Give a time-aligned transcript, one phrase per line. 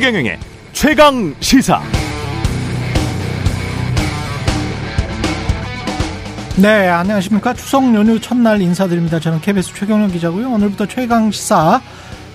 [0.00, 0.38] 최경영의
[0.72, 1.82] 최강 시사.
[6.56, 7.52] 네, 안녕하십니까.
[7.52, 9.20] 추석 연휴 첫날 인사드립니다.
[9.20, 10.52] 저는 KBS 최경영 기자고요.
[10.52, 11.82] 오늘부터 최강 시사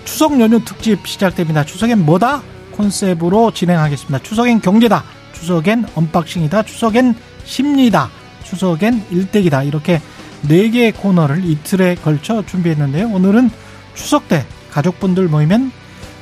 [0.04, 1.64] 추석 연휴 특집 시작됩니다.
[1.64, 2.40] 추석엔 뭐다?
[2.70, 4.20] 콘셉트로 진행하겠습니다.
[4.22, 5.02] 추석엔 경제다.
[5.32, 6.62] 추석엔 unboxing이다.
[6.62, 8.10] 추석엔 심리다.
[8.44, 9.64] 추석엔 일대기다.
[9.64, 10.00] 이렇게
[10.42, 13.08] 네 개의 코너를 이틀에 걸쳐 준비했는데요.
[13.08, 13.50] 오늘은
[13.94, 15.72] 추석 때 가족분들 모이면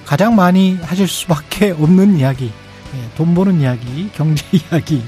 [0.05, 5.03] 가장 많이 하실 수밖에 없는 이야기, 예, 돈 버는 이야기, 경제 이야기,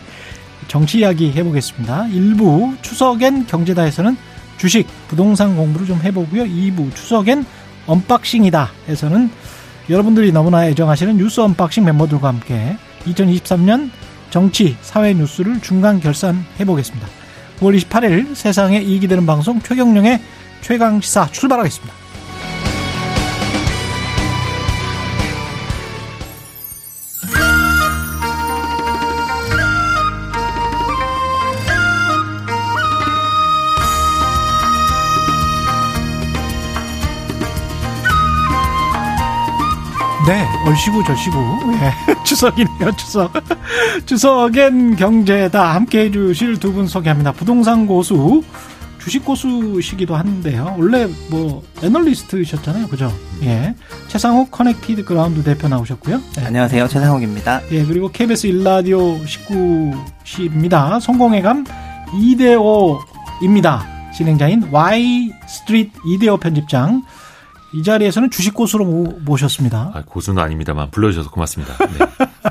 [0.68, 2.06] 정치 이야기 해보겠습니다.
[2.06, 4.16] 1부 추석엔 경제다에서는
[4.56, 6.44] 주식, 부동산 공부를 좀 해보고요.
[6.44, 7.44] 2부 추석엔
[7.86, 9.30] unboxing이다 에서는
[9.88, 13.90] 여러분들이 너무나 애정하시는 뉴스 unboxing 멤버들과 함께 2023년
[14.30, 17.06] 정치, 사회 뉴스를 중간 결산해 보겠습니다.
[17.60, 20.20] 9월 28일 세상에 이익이 되는 방송 최경영의
[20.62, 22.05] 최강시사 출발하겠습니다.
[40.26, 41.38] 네, 얼씨구 절씨구.
[41.80, 43.32] 예, 추석이네요, 추석.
[44.06, 45.74] 추석엔 경제다.
[45.74, 47.30] 함께 해주실 두 분 소개합니다.
[47.32, 48.42] 부동산 고수,
[48.98, 50.74] 주식 고수시기도 한데요.
[50.78, 52.88] 원래 뭐, 애널리스트셨잖아요.
[52.88, 53.12] 그죠?
[53.42, 53.74] 예.
[54.08, 56.20] 채상욱 커넥티드 그라운드 대표 나오셨고요.
[56.36, 56.44] 네.
[56.46, 56.88] 안녕하세요.
[56.88, 57.60] 채상욱입니다.
[57.70, 61.00] 예, 그리고 KBS 일라디오 19시입니다.
[61.00, 61.64] 성공예감
[62.20, 63.86] 이대호입니다.
[64.16, 67.04] 진행자인 와이스트릿 이대호 편집장.
[67.76, 68.84] 이 자리에서는 주식 고수로
[69.24, 69.90] 모셨습니다.
[69.94, 71.76] 아, 고수는 아닙니다만 불러주셔서 고맙습니다.
[71.86, 72.50] 네.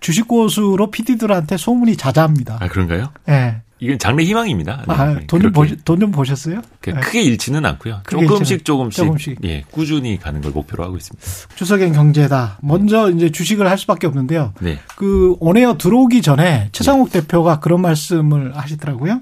[0.00, 2.58] 주식 고수로 PD들한테 소문이 자자합니다.
[2.60, 3.10] 아 그런가요?
[3.26, 3.62] 네.
[3.78, 4.84] 이건 장래 희망입니다.
[4.88, 4.94] 네.
[4.94, 5.52] 아, 돈좀
[5.84, 6.62] 돈좀 보셨어요?
[6.82, 6.92] 네.
[6.94, 8.00] 크게 잃지는 않고요.
[8.08, 11.26] 조금씩 조금씩, 조금씩 예 꾸준히 가는 걸 목표로 하고 있습니다.
[11.56, 12.58] 추석엔 경제다.
[12.62, 14.54] 먼저 이제 주식을 할 수밖에 없는데요.
[14.60, 14.78] 네.
[14.96, 17.20] 그 온에어 들어오기 전에 최상욱 네.
[17.20, 19.20] 대표가 그런 말씀을 하시더라고요.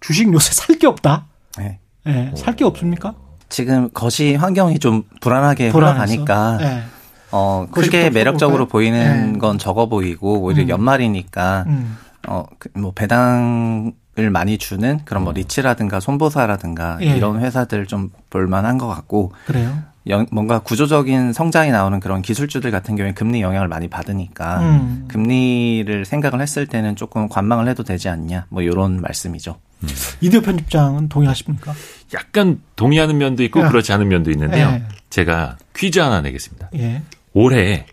[0.00, 1.26] 주식 요새 살 게 없다.
[1.58, 1.80] 네.
[2.04, 2.32] 네.
[2.36, 3.14] 살게 없습니까?
[3.48, 6.82] 지금 거시 환경이 좀 불안하게 흘러가니까 네.
[7.30, 9.38] 어 크게 매력적으로 보이는 네.
[9.38, 10.68] 건 적어 보이고 오히려 음.
[10.68, 11.96] 연말이니까 음.
[12.26, 15.34] 어뭐 배당 을 많이 주는 그런 뭐 음.
[15.34, 17.06] 리츠라든가 손보사라든가 예.
[17.16, 19.78] 이런 회사들 좀 볼만한 것 같고 그래요.
[20.08, 25.04] 영, 뭔가 구조적인 성장이 나오는 그런 기술주들 같은 경우에 금리 영향을 많이 받으니까 음.
[25.06, 29.56] 금리를 생각을 했을 때는 조금 관망을 해도 되지 않냐 뭐 이런 말씀이죠.
[29.84, 29.88] 음.
[30.20, 31.72] 이대호 편집장은 동의하십니까?
[32.14, 33.68] 약간 동의하는 면도 있고 야.
[33.68, 34.66] 그렇지 않은 면도 있는데요.
[34.68, 34.82] 예.
[35.10, 36.70] 제가 퀴즈 하나 내겠습니다.
[36.76, 37.02] 예.
[37.34, 37.86] 올해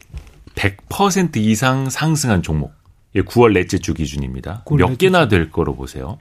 [0.56, 2.74] 100% 이상 상승한 종목.
[3.16, 4.64] 9월 넷째 주 기준입니다.
[4.66, 6.18] 9월 몇 개나 될 거로 보세요.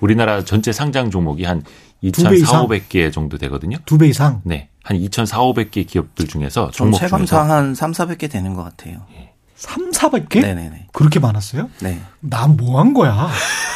[0.00, 1.62] 우리나라 전체 상장 종목이 한
[2.02, 3.78] 2,400개 정도 되거든요.
[3.86, 4.42] 두 배 이상?
[4.44, 4.68] 네.
[4.82, 9.06] 한 2,400개 기업들 중에서 종목 체감상 한 3, 400개 되는 것 같아요.
[9.16, 9.32] 예.
[9.56, 10.42] 3, 400개?
[10.42, 10.88] 네네네.
[10.92, 11.70] 그렇게 많았어요?
[11.80, 12.00] 네.
[12.20, 13.30] 난 뭐 한 거야?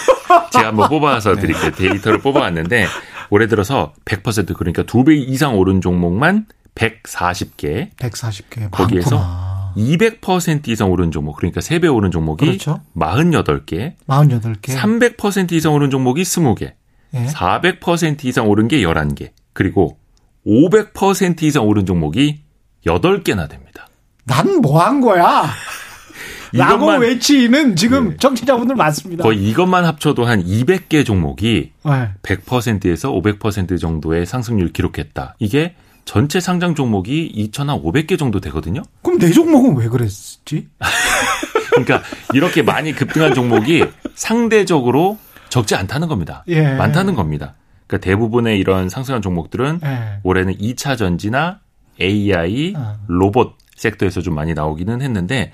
[0.53, 1.41] 제가 한번 뽑아서 네.
[1.41, 1.71] 드릴게요.
[1.71, 2.87] 데이터를 뽑아왔는데
[3.31, 7.91] 올해 들어서 100% 그러니까 두 배 이상 오른 종목만 140개.
[7.97, 8.71] 140개.
[8.71, 9.73] 거기에서 많구나.
[9.77, 12.81] 200% 이상 오른 종목 그러니까 3배 오른 종목이 그렇죠.
[12.97, 13.95] 48개.
[14.07, 14.77] 48개.
[14.77, 16.73] 300% 이상 오른 종목이 20개.
[17.15, 17.27] 예.
[17.27, 19.31] 400% 이상 오른 게 11개.
[19.53, 19.99] 그리고
[20.47, 22.41] 500% 이상 오른 종목이
[22.87, 23.89] 8개나 됩니다.
[24.25, 25.47] 난 뭐 한 거야?
[26.53, 28.17] 라고 외치는 지금 네.
[28.17, 29.23] 정치자분들 많습니다.
[29.23, 32.09] 거의 이것만 합쳐도 한 200개 종목이 네.
[32.23, 35.37] 100%에서 500% 정도의 상승률 기록했다.
[35.39, 38.83] 이게 전체 상장 종목이 2,500개 정도 되거든요.
[39.03, 40.69] 그럼 내 종목은 왜 그랬지?
[41.71, 43.85] 그러니까 이렇게 많이 급등한 종목이
[44.15, 45.19] 상대적으로
[45.51, 46.45] 적지 않다는 겁니다.
[46.49, 46.75] 예.
[46.75, 47.55] 많다는 겁니다.
[47.87, 50.21] 그러니까 대부분의 이런 상승한 종목들은 예.
[50.23, 51.61] 올해는 2차 전지나
[52.01, 52.97] AI, 어.
[53.07, 55.53] 로봇 섹터에서 좀 많이 나오기는 했는데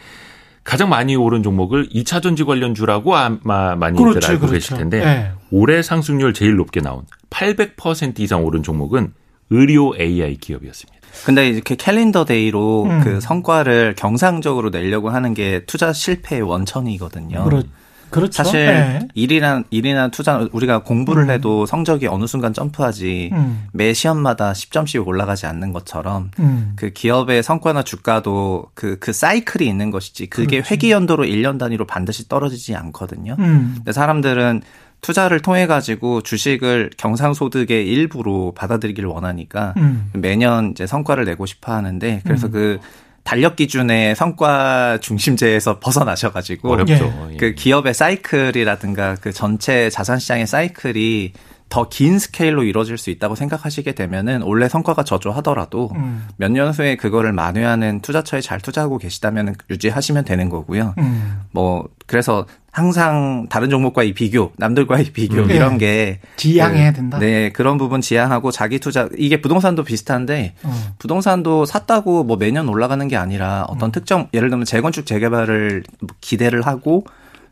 [0.65, 4.55] 가장 많이 오른 종목을 2차 전지 관련주라고 아마 많이들 그렇죠, 알고 그렇죠.
[4.55, 5.31] 계실 텐데 네.
[5.51, 9.13] 올해 상승률 제일 높게 나온 800% 이상 오른 종목은
[9.51, 10.95] 의료 AI 기업이었습니다.
[11.27, 13.01] 근데 이렇게 calendar day로 음.
[13.05, 17.45] 그 성과를 경상적으로 내려고 하는 게 투자 실패의 원천이거든요.
[17.45, 17.69] 그렇죠.
[18.11, 18.43] 그렇죠.
[18.43, 19.09] 사실 네.
[19.15, 21.31] 일이란 일이나 투자 우리가 공부를 음.
[21.31, 23.67] 해도 성적이 어느 순간 점프하지 음.
[23.73, 26.73] 매 시험마다 10점씩 올라가지 않는 것처럼 음.
[26.77, 30.73] 그 기업의 성과나 주가도 그그 그 사이클이 있는 것이지 그게 그렇지.
[30.73, 33.37] 회계 연도로 1년 단위로 반드시 떨어지지 않거든요.
[33.39, 33.75] 음.
[33.77, 34.63] 근데 사람들은
[35.05, 40.11] 투자를 통해 가지고 주식을 경상소득의 일부로 받아들이기를 원하니까 음.
[40.15, 42.53] 매년 이제 성과를 내고 싶어 하는데 그래서 음.
[42.53, 42.79] 그
[43.25, 47.29] 달력 기준의 성과 중심제에서 벗어나셔가지고 어렵죠.
[47.33, 47.37] 예.
[47.37, 51.33] 그 기업의 사이클이라든가 그 전체 자산 시장의 사이클이
[51.71, 56.29] 더 긴 스케일로 이루어질 수 있다고 생각하시게 되면은 원래 성과가 저조하더라도 음.
[56.37, 60.95] 몇년 후에 그거를 만회하는 투자처에 잘 투자하고 계시다면 유지하시면 되는 거고요.
[60.99, 61.41] 음.
[61.51, 65.51] 뭐 그래서 항상 다른 종목과의 비교, 남들과의 비교 음.
[65.53, 67.19] 이런 게 지양해야 그, 된다.
[67.21, 70.85] 네, 그런 부분 지양하고 자기 투자 이게 부동산도 비슷한데 음.
[70.99, 73.93] 부동산도 샀다고 뭐 매년 올라가는 게 아니라 어떤 음.
[73.93, 75.85] 특정 예를 들면 재건축 재개발을
[76.21, 77.05] 기대를 하고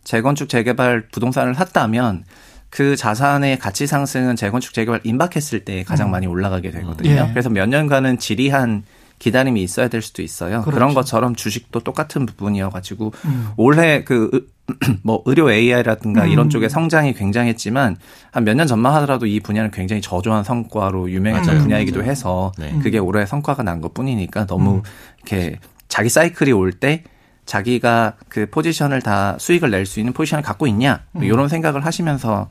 [0.02, 2.24] 재건축 재개발 부동산을 샀다면
[2.68, 6.10] 그 자산의 가치 상승은 재건축 재개발 임박했을 때 가장 음.
[6.10, 7.10] 많이 올라가게 되거든요.
[7.10, 7.28] 예.
[7.30, 8.82] 그래서 몇 년간은 지리한
[9.22, 10.62] 기다림이 있어야 될 수도 있어요.
[10.62, 10.70] 그렇죠.
[10.72, 13.48] 그런 것처럼 주식도 똑같은 부분이어가지고 음.
[13.56, 14.50] 올해 그
[15.02, 16.28] 뭐 의료 AI라든가 음.
[16.28, 17.96] 이런 쪽의 성장이 굉장했지만
[18.32, 21.62] 한 몇 년 전만 하더라도 이 분야는 굉장히 저조한 성과로 유명했던 맞아요.
[21.62, 22.76] 분야이기도 해서 네.
[22.82, 24.82] 그게 올해 성과가 난 것 뿐이니까 너무 음.
[25.18, 25.58] 이렇게
[25.88, 27.04] 자기 사이클이 올때
[27.46, 31.26] 자기가 그 포지션을 다 수익을 낼 수 있는 포지션을 갖고 있냐 뭐 음.
[31.26, 32.50] 이런 생각을 하시면서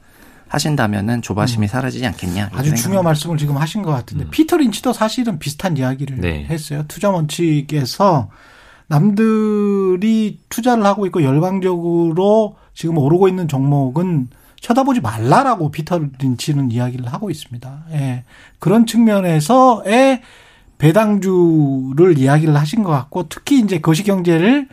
[0.51, 1.67] 하신다면은 조바심이 음.
[1.67, 2.49] 사라지지 않겠냐.
[2.53, 4.29] 아주 중요한 말씀을 지금 하신 것 같은데 음.
[4.31, 6.45] 피터 린치도 사실은 비슷한 이야기를 네.
[6.49, 6.83] 했어요.
[6.89, 8.29] 투자 원칙에서
[8.87, 14.27] 남들이 투자를 하고 있고 열광적으로 지금 오르고 있는 종목은
[14.59, 17.85] 쳐다보지 말라라고 피터 린치는 이야기를 하고 있습니다.
[17.93, 18.25] 예.
[18.59, 20.21] 그런 측면에서의
[20.77, 24.67] 배당주를 이야기를 하신 것 같고 특히 이제 거시경제를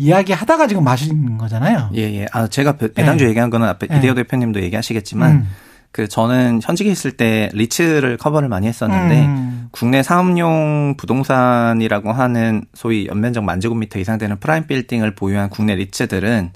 [0.00, 1.90] 이야기하다가 지금 마시는 거잖아요.
[1.94, 2.26] 예, 예.
[2.32, 3.28] 아, 제가 배당주 예.
[3.28, 3.98] 얘기한 거는 앞에 예.
[3.98, 5.48] 이대호 대표님도 얘기하시겠지만 음.
[5.92, 9.68] 그 저는 현직에 있을 때 리츠를 커버를 많이 했었는데 음.
[9.72, 16.52] 국내 상업용 부동산이라고 하는 소위 연면적 만 제곱미터 이상 되는 prime 빌딩을 보유한 국내 리츠들은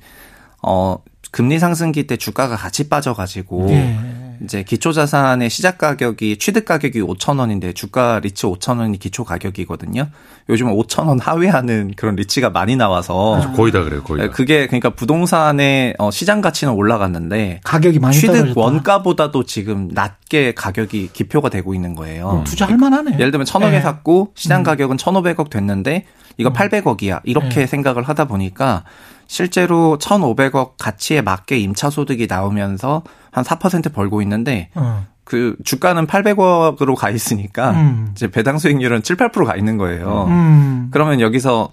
[0.62, 0.96] 어
[1.30, 3.98] 금리 상승기 때 주가가 같이 빠져가지고 예.
[4.42, 10.08] 이제 기초 자산의 시작 가격이 취득 가격이 5천 원인데 주가 리츠 5천 원이 기초 가격이거든요.
[10.48, 14.02] 요즘 은 5천 원 하회하는 그런 리츠가 많이 나와서 거의 다 그래요.
[14.02, 14.30] 거의 다.
[14.30, 18.60] 그게 그러니까 부동산의 어, 시장 가치는 올라갔는데 가격이 많이 취득 떨어졌다.
[18.60, 22.38] 원가보다도 지금 낮게 가격이 기표가 되고 있는 거예요.
[22.40, 22.44] 음.
[22.44, 23.14] 투자할 만하네.
[23.14, 23.80] 예를 들면 천억에 네.
[23.80, 24.64] 샀고 시장 음.
[24.64, 26.04] 가격은 천오백억 됐는데
[26.36, 26.52] 이거 음.
[26.52, 27.20] 800억이야.
[27.24, 27.66] 이렇게 네.
[27.66, 28.84] 생각을 하다 보니까
[29.26, 33.02] 실제로 1,500억 가치에 맞게 임차 소득이 나오면서
[33.34, 35.06] 한 4% 벌고 있는데 어.
[35.24, 38.08] 그 주가는 800억으로 가 있으니까 음.
[38.12, 40.26] 이제 배당 수익률은 7, 8%가 있는 거예요.
[40.28, 40.88] 음.
[40.92, 41.72] 그러면 여기서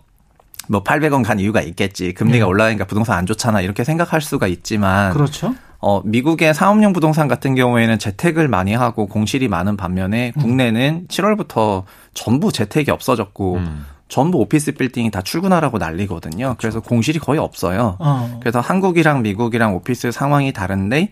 [0.68, 2.14] 뭐 800원 간 이유가 있겠지.
[2.14, 2.50] 금리가 네.
[2.50, 3.62] 올라가니까 부동산 안 좋잖아.
[3.62, 5.54] 이렇게 생각할 수가 있지만 그렇죠.
[5.80, 10.42] 어, 미국의 사업용 부동산 같은 경우에는 재택을 많이 하고 공실이 많은 반면에 음.
[10.42, 11.84] 국내는 7월부터
[12.16, 13.86] 전부 재택이 없어졌고 음.
[14.08, 16.56] 전부 오피스 빌딩이 다 출근하라고 난리거든요.
[16.58, 16.58] 그렇죠.
[16.58, 17.98] 그래서 공실이 거의 없어요.
[18.00, 18.40] 어.
[18.42, 21.12] 그래서 한국이랑 미국이랑 오피스 상황이 다른데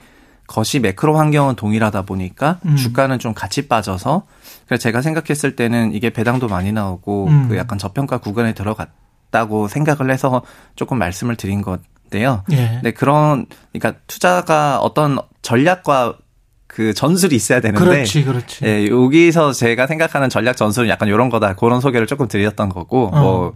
[0.50, 2.76] 거시 매크로 환경은 동일하다 보니까 음.
[2.76, 4.24] 주가는 좀 같이 빠져서
[4.66, 7.48] 그래서 제가 생각했을 때는 이게 배당도 많이 나오고 음.
[7.48, 10.42] 그 약간 저평가 구간에 들어갔다고 생각을 해서
[10.76, 12.44] 조금 말씀을 드린 건데요.
[12.52, 12.82] 예.
[12.84, 16.18] 네 그런 그러니까 투자가 어떤 전략과
[16.66, 17.84] 그 전술이 있어야 되는데.
[17.84, 18.66] 그렇지, 그렇지.
[18.66, 21.56] 예, 여기서 제가 생각하는 전략 전술은 약간 이런 거다.
[21.56, 23.20] 그런 소개를 조금 드렸던 거고, 어.
[23.20, 23.54] 뭐,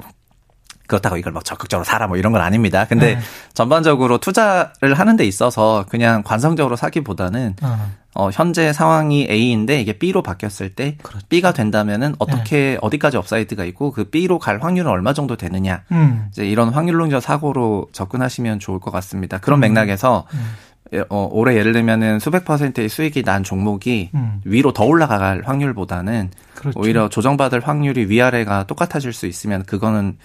[0.87, 2.85] 그렇다고 이걸 막 적극적으로 사라 뭐 이런 건 아닙니다.
[2.87, 3.21] 근데 네.
[3.53, 7.91] 전반적으로 투자를 하는 데 있어서 그냥 관성적으로 사기보다는 어.
[8.15, 11.25] 어 현재 상황이 A인데 이게 B로 바뀌었을 때 그렇죠.
[11.29, 12.77] B가 된다면은 어떻게 네.
[12.81, 15.83] 어디까지 upside가 있고 그 B로 갈 확률은 얼마 정도 되느냐.
[15.91, 16.27] 음.
[16.29, 19.39] 이제 이런 확률론적 사고로 접근하시면 좋을 것 같습니다.
[19.39, 19.61] 그런 음.
[19.61, 20.53] 맥락에서 음.
[20.93, 24.41] 예, 어, 올해 예를 들면은 수백 퍼센트의 수익이 난 종목이 음.
[24.45, 26.79] 위로 더 올라갈 확률보다는 그렇죠.
[26.79, 30.17] 오히려 조정받을 확률이 위아래가 똑같아질 수 있으면 그거는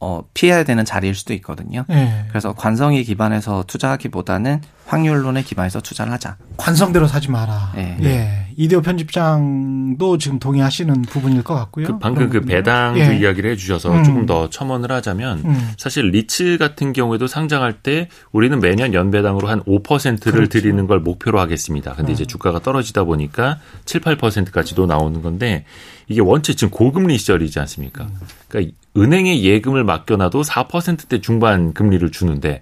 [0.00, 1.84] 어, 피해야 되는 자리일 수도 있거든요.
[1.88, 2.24] 네.
[2.28, 6.36] 그래서 관성이 기반해서 투자하기보다는 확률론에 기반해서 투자를 하자.
[6.56, 7.72] 관성대로 사지 마라.
[7.74, 7.98] 네.
[8.02, 8.48] 예.
[8.56, 11.86] 이대호 편집장도 지금 동의하시는 부분일 것 같고요.
[11.86, 13.18] 그 방금 그 배당 예.
[13.18, 14.04] 이야기를 해주셔서 음.
[14.04, 15.70] 조금 더 첨언을 하자면 음.
[15.76, 20.48] 사실 리츠 같은 경우에도 상장할 때 우리는 매년 연배당으로 한 5%를 그렇죠.
[20.48, 21.92] 드리는 걸 목표로 하겠습니다.
[21.94, 22.14] 근데 음.
[22.14, 25.64] 이제 주가가 떨어지다 보니까 7, 8%까지도 나오는 건데
[26.08, 28.04] 이게 원체 지금 고금리 시절이지 않습니까?
[28.04, 28.14] 음.
[28.48, 32.60] 그러니까 은행에 예금을 맡겨놔도 4%대 중반 금리를 주는데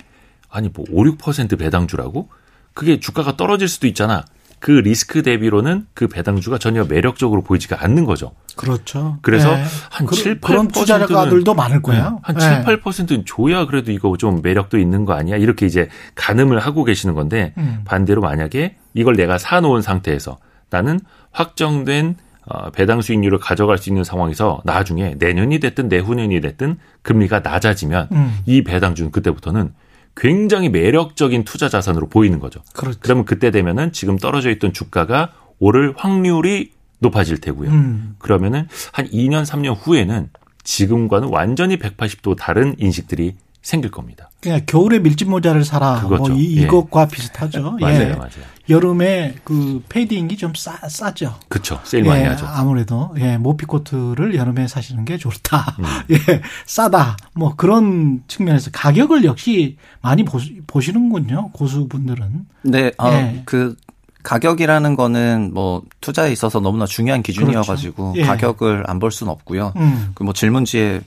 [0.50, 2.28] 아니 뭐 5, 6% 배당주라고?
[2.74, 4.24] 그게 주가가 떨어질 수도 있잖아.
[4.58, 8.32] 그 리스크 대비로는 그 배당주가 전혀 매력적으로 보이지가 않는 거죠.
[8.56, 9.18] 그렇죠.
[9.20, 9.64] 그래서 네.
[9.90, 12.10] 한 그, 7, 8%는 그런 투자자들도 많을 거야.
[12.10, 12.16] 네.
[12.22, 15.36] 한 7, 8%는 줘야 그래도 이거 좀 매력도 있는 거 아니야?
[15.36, 17.82] 이렇게 이제 가늠을 하고 계시는 건데 음.
[17.84, 20.38] 반대로 만약에 이걸 내가 사 놓은 상태에서
[20.70, 21.00] 나는
[21.32, 22.25] 확정된 어,
[22.72, 28.38] 배당 수익률을 가져갈 수 있는 상황에서 나중에 내년이 됐든 내후년이 됐든 금리가 낮아지면 음.
[28.46, 29.72] 이 배당주는 그때부터는
[30.16, 32.60] 굉장히 매력적인 투자 자산으로 보이는 거죠.
[32.72, 32.98] 그렇죠.
[33.02, 37.70] 그러면 그때 되면은 지금 떨어져 있던 주가가 오를 확률이 높아질 테고요.
[37.70, 38.16] 음.
[38.18, 40.30] 그러면은 한 2년 3년 후에는
[40.64, 43.36] 지금과는 완전히 180도 다른 인식들이
[43.66, 44.30] 생길 겁니다.
[44.40, 46.00] 그냥 겨울에 밀짚 모자를 사라.
[46.00, 46.32] 뭐 그거죠.
[46.34, 46.66] 뭐 이, 예.
[46.68, 47.72] 것과 비슷하죠.
[47.82, 48.12] 맞아요, 예.
[48.14, 48.30] 맞아요.
[48.68, 51.34] 여름에 그 패딩이 좀 싸, 싸죠.
[51.48, 51.80] 그렇죠.
[51.82, 52.46] 세일 많이 예, 하죠.
[52.46, 55.76] 아무래도 예, 모피 코트를 여름에 사시는 게 좋다.
[55.80, 55.84] 음.
[56.14, 57.16] 예, 싸다.
[57.34, 62.46] 뭐 그런 측면에서 가격을 역시 많이 보시, 는군요 고수분들은.
[62.62, 63.42] 네, 어, 예.
[63.46, 63.74] 그
[64.22, 68.20] 가격이라는 거는 뭐 투자에 있어서 너무나 중요한 기준이어가지고 그렇죠.
[68.20, 68.24] 예.
[68.24, 69.72] 가격을 안 볼 수는 없고요.
[69.74, 70.12] 음.
[70.14, 71.00] 그뭐 질문지에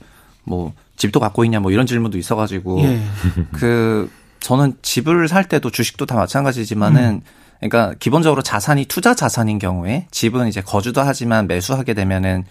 [0.44, 3.00] 뭐 집도 갖고 있냐 뭐 이런 질문도 있어가지고 예.
[3.52, 7.20] 그 저는 집을 살 때도 주식도 다 마찬가지지만은 음.
[7.58, 12.44] 그러니까 기본적으로 자산이 투자 자산인 경우에 집은 이제 거주도 하지만 매수하게 되면은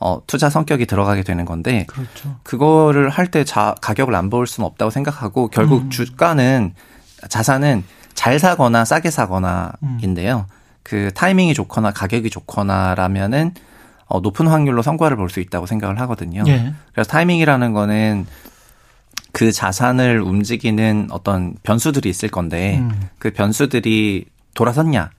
[0.00, 2.36] 어 투자 성격이 들어가게 되는 건데 그렇죠.
[2.42, 5.90] 그거를 할때자 가격을 안 볼 수는 없다고 생각하고 결국 음.
[5.90, 6.74] 주가는
[7.28, 10.46] 자산은 잘 사거나 싸게 사거나인데요.
[10.48, 10.54] 음.
[10.82, 13.54] 그 타이밍이 좋거나 가격이 좋거나라면은
[14.06, 16.42] 어, 높은 확률로 성과를 볼 수 있다고 생각을 하거든요.
[16.46, 16.72] 예.
[16.92, 18.26] 그래서 타이밍이라는 거는
[19.32, 23.08] 그 자산을 움직이는 어떤 변수들이 있을 건데 음.
[23.18, 25.10] 그 변수들이 돌아섰냐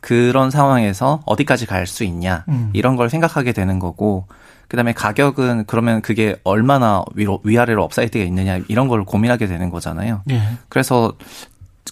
[0.00, 2.70] 그런 상황에서 어디까지 갈 수 있냐 음.
[2.74, 4.26] 이런 걸 생각하게 되는 거고
[4.68, 10.22] 그다음에 가격은 그러면 그게 얼마나 위로 위아래로 upside가 있느냐 이런 걸 고민하게 되는 거잖아요.
[10.30, 10.42] 예.
[10.68, 11.14] 그래서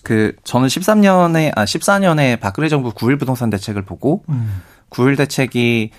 [0.03, 4.61] 그 저는 13년에 아 14년에 박근혜 정부 9.1 부동산 대책을 보고 음.
[4.91, 5.91] 9.1 대책이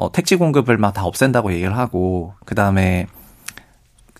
[0.00, 3.06] 어, 택지 공급을 막 다 없앤다고 얘기를 하고 그다음에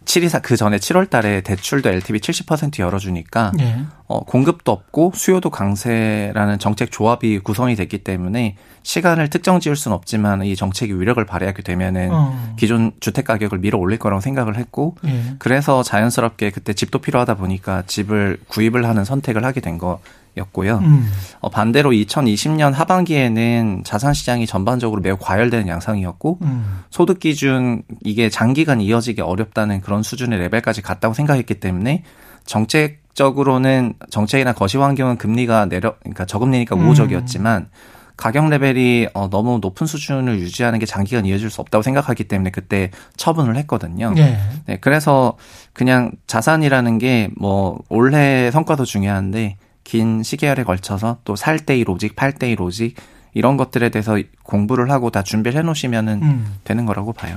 [0.04, 3.84] 724, 그 전에 7월 달에 대출도 LTV 70% 열어주니까, 네.
[4.08, 10.42] 어, 공급도 없고 수요도 강세라는 정책 조합이 구성이 됐기 때문에 시간을 특정 지을 수는 없지만
[10.44, 12.54] 이 정책이 위력을 발휘하게 되면은 어.
[12.56, 15.36] 기존 주택 가격을 밀어 올릴 거라고 생각을 했고, 네.
[15.38, 20.00] 그래서 자연스럽게 그때 집도 필요하다 보니까 집을 구입을 하는 선택을 하게 된 거,
[20.36, 20.78] 였고요.
[20.78, 21.10] 음.
[21.40, 26.80] 어, 반대로 2020년 하반기에는 자산 시장이 전반적으로 매우 과열되는 양상이었고 음.
[26.90, 32.04] 소득 기준 이게 장기간 이어지기 어렵다는 그런 수준의 레벨까지 갔다고 생각했기 때문에
[32.46, 36.86] 정책적으로는 정책이나 거시 환경은 금리가 내려 그러니까 저금리니까 음.
[36.86, 37.68] 우호적이었지만 음.
[38.16, 42.90] 가격 레벨이 어, 너무 높은 수준을 유지하는 게 장기간 이어질 수 없다고 생각하기 때문에 그때
[43.16, 44.12] 처분을 했거든요.
[44.14, 44.38] 네.
[44.66, 45.38] 네 그래서
[45.72, 52.56] 그냥 자산이라는 게 뭐 올해 성과도 중요한데 긴 시계열에 걸쳐서 또살 때의 로직, 팔 때의
[52.56, 52.96] 로직
[53.32, 56.54] 이런 것들에 대해서 공부를 하고 다 준비를 해 놓으시면은 음.
[56.64, 57.36] 되는 거라고 봐요.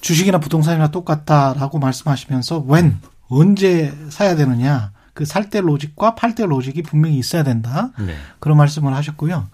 [0.00, 2.98] 주식이나 부동산이나 똑같다라고 말씀하시면서 웬
[3.28, 8.14] 언제 사야 되느냐 그 살 때 로직과 팔 때 로직이 분명히 있어야 된다 네.
[8.40, 9.46] 그런 말씀을 하셨고요.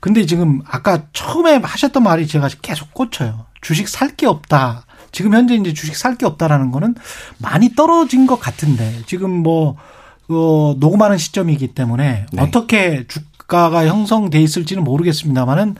[0.00, 3.46] 근데 지금 아까 처음에 하셨던 말이 제가 계속 꽂혀요.
[3.60, 4.84] 주식 살 게 없다.
[5.12, 6.94] 지금 현재 이제 주식 살 게 없다라는 거는
[7.38, 9.76] 많이 떨어진 것 같은데 지금 뭐
[10.32, 12.42] 그 녹음하는 시점이기 때문에 네.
[12.42, 15.74] 어떻게 주가가 형성돼 있을지는 모르겠습니다만은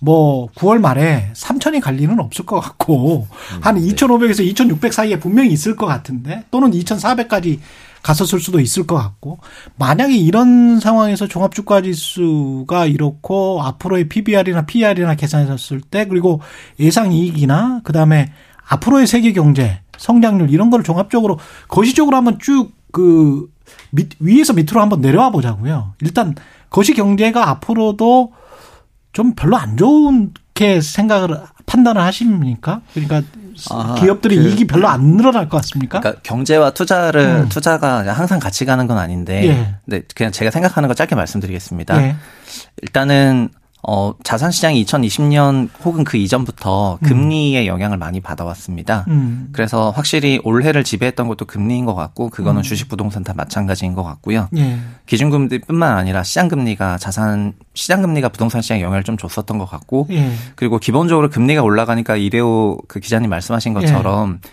[0.00, 5.50] 뭐 9월 말에 3천이 갈 리는 없을 것 같고 음, 한 2,500에서 2,600 사이에 분명히
[5.50, 7.60] 있을 것 같은데 또는 2,400까지
[8.02, 9.38] 갔었을 수도 있을 것 같고
[9.76, 16.42] 만약에 이런 상황에서 종합주가지수가 이렇고 앞으로의 PBR이나 PR이나 계산했을 때 그리고
[16.78, 18.30] 예상 이익이나 그다음에
[18.68, 23.53] 앞으로의 세계 경제 성장률 이런 걸 종합적으로 거시적으로 한번 쭉그
[23.90, 25.94] 밑, 위에서 밑으로 한번 내려와 보자고요.
[26.00, 26.34] 일단
[26.70, 28.32] 거시 경제가 앞으로도
[29.12, 32.82] 좀 별로 안 좋게 생각을 판단을 하십니까?
[32.92, 33.22] 그러니까
[33.70, 36.00] 아, 기업들이 그, 이익이 별로 안 늘어날 것 같습니까?
[36.00, 37.48] 그러니까 경제와 투자를 음.
[37.48, 39.74] 투자가 항상 같이 가는 건 아닌데, 예.
[39.84, 42.02] 네, 그냥 제가 생각하는 거 짧게 말씀드리겠습니다.
[42.02, 42.16] 예.
[42.82, 43.48] 일단은
[43.86, 47.06] 어, 자산 시장이 2020년 혹은 그 이전부터 음.
[47.06, 49.04] 금리의 영향을 많이 받아왔습니다.
[49.08, 49.48] 음.
[49.52, 52.62] 그래서 확실히 올해를 지배했던 것도 금리인 것 같고 그거는 음.
[52.62, 54.48] 주식 부동산 다 마찬가지인 것 같고요.
[54.56, 54.78] 예.
[55.06, 60.32] 기준금리뿐만 아니라 시장 금리가 자산 시장 금리가 부동산 시장에 영향을 좀 줬었던 것 같고 예.
[60.54, 64.48] 그리고 기본적으로 금리가 올라가니까 이래오 그 기자님 말씀하신 것처럼 예.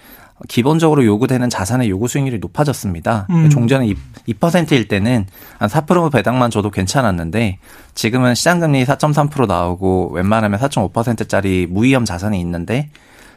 [0.48, 3.28] 기본적으로 요구되는 자산의 요구 수익률이 높아졌습니다.
[3.30, 3.50] 음.
[3.50, 3.96] 종전에 2,
[4.30, 5.26] 2%일 때는
[5.60, 7.60] 한 4% 배당만 줘도 괜찮았는데
[7.96, 12.90] 지금은 시장금리 4.3% 나오고 웬만하면 4.5%짜리 무위험 자산이 있는데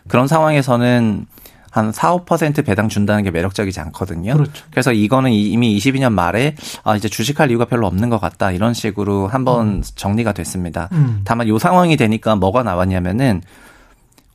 [0.09, 1.27] 그런 상황에서는
[1.71, 4.35] 한 4, 5% 배당 준다는 게 매력적이지 않거든요.
[4.35, 4.65] 그렇죠.
[4.71, 9.27] 그래서 이거는 이미 22년 말에 아 이제 주식할 이유가 별로 없는 것 같다 이런 식으로
[9.27, 9.83] 한번 음.
[9.83, 10.89] 정리가 됐습니다.
[10.93, 11.23] 음.
[11.25, 13.43] 다만 요 상황이 되니까 뭐가 나왔냐면은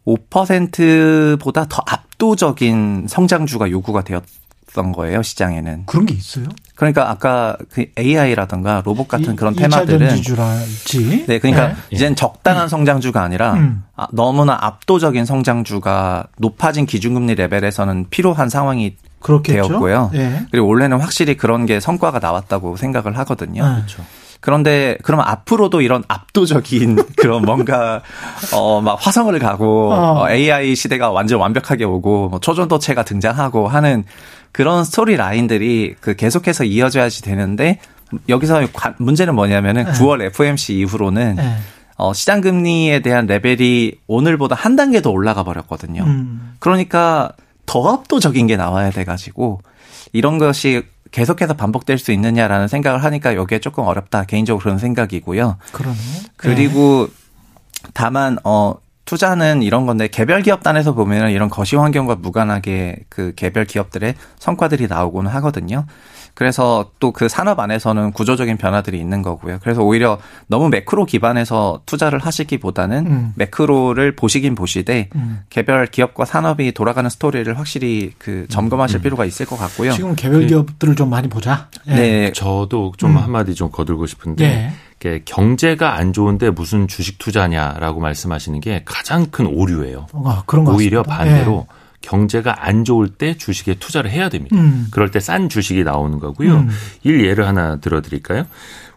[0.06, 1.82] 5%보다 더
[2.20, 5.86] 압도적인 성장주가 요구가 되었던 거예요, 시장에는.
[5.86, 6.46] 그런 게 있어요?
[6.76, 10.16] 그러니까 아까 그 AI라든가 로봇 같은 이, 그런 테마들은
[11.26, 11.76] 네, 그러니까 네.
[11.90, 12.68] 이젠 적당한 음.
[12.68, 13.84] 성장주가 아니라 음.
[13.96, 19.68] 아, 너무나 압도적인 성장주가 높아진 기준금리 레벨에서는 필요한 상황이 그렇겠죠?
[19.68, 20.12] 되었고요.
[20.14, 20.46] 네.
[20.52, 23.64] 그리고 원래는 확실히 그런 게 성과가 나왔다고 생각을 하거든요.
[23.64, 24.04] 그렇죠.
[24.42, 28.02] 그런데 그러면 앞으로도 이런 압도적인 그런 뭔가
[28.54, 30.30] 어 막 화성을 가고 어.
[30.30, 34.04] AI 어, 시대가 완전 완벽하게 오고 뭐 초전도체가 등장하고 하는
[34.52, 37.80] 그런 스토리 라인들이 그 계속해서 이어져야지 되는데
[38.28, 38.62] 여기서
[38.98, 39.92] 문제는 뭐냐면은 네.
[39.92, 41.58] 9월 FOMC 이후로는 네.
[41.98, 46.04] 어, 시장 금리에 대한 레벨이 오늘보다 한 단계 더 올라가 버렸거든요.
[46.04, 46.56] 음.
[46.60, 47.34] 그러니까
[47.66, 49.62] 더 압도적인 게 나와야 돼 가지고
[50.14, 55.58] 이런 것이 계속해서 반복될 수 있느냐라는 생각을 하니까 여기에 조금 어렵다 개인적으로 그런 생각이고요.
[55.72, 55.98] 그러네.
[56.38, 57.90] 그리고 네.
[57.94, 58.76] 다만 어
[59.06, 64.86] 투자는 이런 건데 개별 기업 단에서 보면은 이런 거시 환경과 무관하게 그 개별 기업들의 성과들이
[64.88, 65.86] 나오고는 하거든요.
[66.40, 69.60] 그래서 또 그 산업 안에서는 구조적인 변화들이 있는 거고요.
[69.62, 73.34] 그래서 오히려 너무 매크로 기반에서 투자를 하시기보다는 음.
[73.36, 75.42] 매크로를 보시긴 보시되 음.
[75.50, 79.02] 개별 기업과 산업이 돌아가는 스토리를 확실히 그 점검하실 음.
[79.02, 79.92] 필요가 있을 것 같고요.
[79.92, 81.68] 지금 개별 그 기업들을 좀 많이 보자.
[81.86, 81.96] 네.
[81.96, 82.32] 네.
[82.32, 83.18] 저도 좀 음.
[83.18, 85.22] 한마디 좀 거들고 싶은데 네.
[85.26, 90.08] 경제가 안 좋은데 무슨 주식 투자냐라고 말씀하시는 게 가장 큰 오류예요.
[90.26, 91.79] 아, 그런 오히려 반대로 네.
[92.02, 94.56] 경제가 안 좋을 때 주식에 투자를 해야 됩니다.
[94.58, 94.88] 음.
[94.92, 96.56] 그럴 때 싼 주식이 나오는 거고요.
[96.60, 96.70] 음.
[97.04, 98.46] 일 예를 하나 들어드릴까요?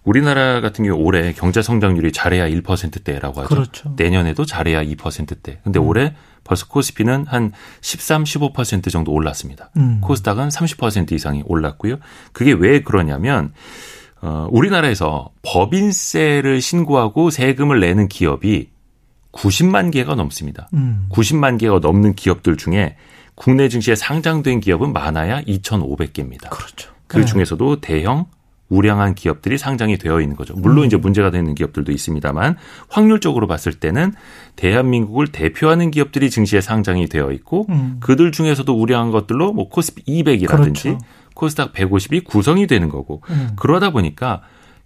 [0.05, 3.49] 우리나라 같은 경우 올해 경제 성장률이 잘해야 1%대라고 하죠.
[3.49, 3.95] 그렇죠.
[3.97, 5.61] 내년에도 잘해야 2%대.
[5.63, 5.87] 근데 음.
[5.87, 9.71] 올해 벌써 코스피는 한 13, 15% 정도 올랐습니다.
[9.77, 10.01] 음.
[10.01, 11.97] 코스닥은 30% 이상이 올랐고요.
[12.33, 13.53] 그게 왜 그러냐면
[14.21, 18.71] 어 우리나라에서 법인세를 신고하고 세금을 내는 기업이
[19.33, 20.69] 90만 개가 넘습니다.
[20.75, 21.07] 음.
[21.11, 22.97] 90만 개가 넘는 기업들 중에
[23.35, 26.51] 국내 증시에 상장된 기업은 많아야 2,500개입니다.
[26.51, 26.93] 그렇죠.
[27.07, 27.25] 그 네.
[27.25, 28.27] 중에서도 대형
[28.73, 30.55] 우량한 기업들이 상장이 되어 있는 거죠.
[30.57, 30.87] 물론 음.
[30.87, 32.57] 이제 문제가 되는 기업들도 있습니다만
[32.89, 34.15] 확률적으로 봤을 때는
[34.57, 37.99] 대한민국을 대표하는 기업들이 증시에 상장이 되어 있고 음.
[38.01, 40.99] 그들 중에서도 우량한 것들로 뭐 코스피 200이라든지 그렇죠.
[41.35, 43.51] 코스닥 150이 구성이 되는 거고 음.
[43.57, 44.41] 그러다 보니까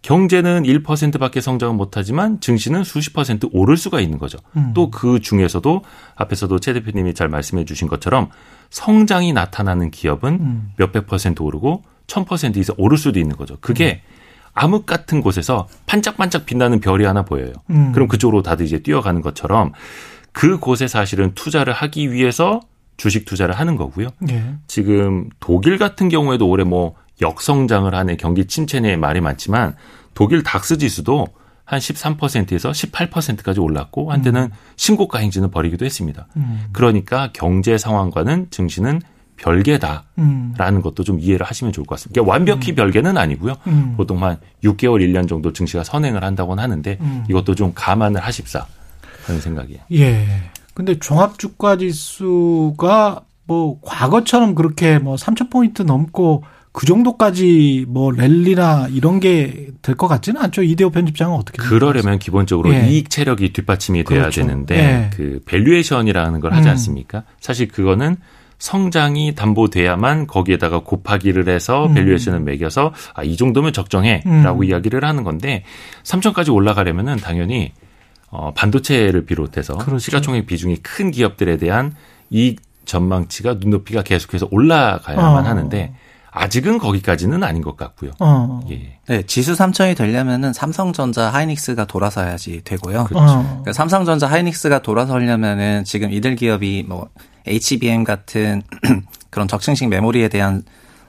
[0.06, 4.38] 경제는 1%밖에 성장을 못하지만 증시는 수십 퍼센트 오를 수가 있는 거죠.
[4.56, 4.72] 음.
[4.72, 5.82] 또그 중에서도
[6.14, 8.28] 앞에서도 최 대표님이 잘 말씀해 주신 것처럼
[8.70, 10.72] 성장이 나타나는 기업은 음.
[10.76, 13.56] 몇백 퍼센트 오르고 천 퍼센트 이상 오를 수도 있는 거죠.
[13.60, 14.14] 그게 음.
[14.54, 17.52] 암흑 같은 곳에서 반짝반짝 빛나는 별이 하나 보여요.
[17.70, 17.90] 음.
[17.90, 19.72] 그럼 그쪽으로 다들 이제 뛰어가는 것처럼
[20.30, 22.60] 그곳에 사실은 투자를 하기 위해서
[22.96, 24.10] 주식 투자를 하는 거고요.
[24.30, 24.54] 예.
[24.68, 29.74] 지금 독일 같은 경우에도 올해 뭐 역성장을 하는 경기 침체의 말이 많지만
[30.14, 31.26] 독일 닥스 지수도
[31.64, 34.50] 한 13%에서 18%까지 올랐고 한때는 음.
[34.76, 36.28] 신고가 행진을 벌이기도 했습니다.
[36.36, 36.66] 음.
[36.72, 39.00] 그러니까 경제 상황과는 증시는
[39.36, 40.82] 별개다라는 음.
[40.82, 42.22] 것도 좀 이해를 하시면 좋을 것 같습니다.
[42.22, 42.76] 완벽히 음.
[42.76, 43.54] 별개는 아니고요.
[43.66, 43.94] 음.
[43.96, 47.24] 보통 한 6개월, 1년 정도 증시가 선행을 한다고는 하는데 음.
[47.28, 48.66] 이것도 좀 감안을 하십사
[49.26, 49.80] 하는 생각이에요.
[49.92, 50.26] 예.
[50.72, 56.44] 근데 종합주가 지수가 뭐 과거처럼 그렇게 뭐 3,000포인트 넘고
[56.76, 60.62] 그 정도까지 뭐 랠리나 이런 게 될 것 같지는 않죠.
[60.62, 62.88] 이대호 편집장은 어떻게 그러려면 기본적으로 예.
[62.88, 64.42] 이익 체력이 뒷받침이 돼야 그렇죠.
[64.42, 65.10] 되는데 예.
[65.16, 66.70] 그 valuation이라는 걸 하지 음.
[66.72, 67.22] 않습니까?
[67.40, 68.16] 사실 그거는
[68.58, 71.94] 성장이 담보돼야만 거기에다가 곱하기를 해서 음.
[71.94, 74.64] valuation을 매겨서 아, 이 정도면 적정해라고 음.
[74.64, 75.62] 이야기를 하는 건데
[76.02, 77.72] 3천까지 올라가려면은 당연히
[78.28, 79.98] 어, 반도체를 비롯해서 그렇죠.
[79.98, 81.94] 시가총액 비중이 큰 기업들에 대한
[82.30, 85.48] 이익 전망치가 눈높이가 계속해서 올라가야만 어.
[85.48, 85.94] 하는데
[86.36, 88.12] 아직은 거기까지는 아닌 것 같고요.
[88.20, 88.60] 어.
[88.70, 88.98] 예.
[89.08, 93.04] 네, 지수 3천이 되려면은 삼성전자, 하이닉스가 돌아서야지 되고요.
[93.04, 93.32] 그렇죠.
[93.32, 93.42] 어.
[93.42, 97.08] 그러니까 삼성전자, 하이닉스가 돌아서려면은 지금 이들 기업이 뭐
[97.46, 98.62] HBM 같은
[99.30, 100.62] 그런 적층식 메모리에 대한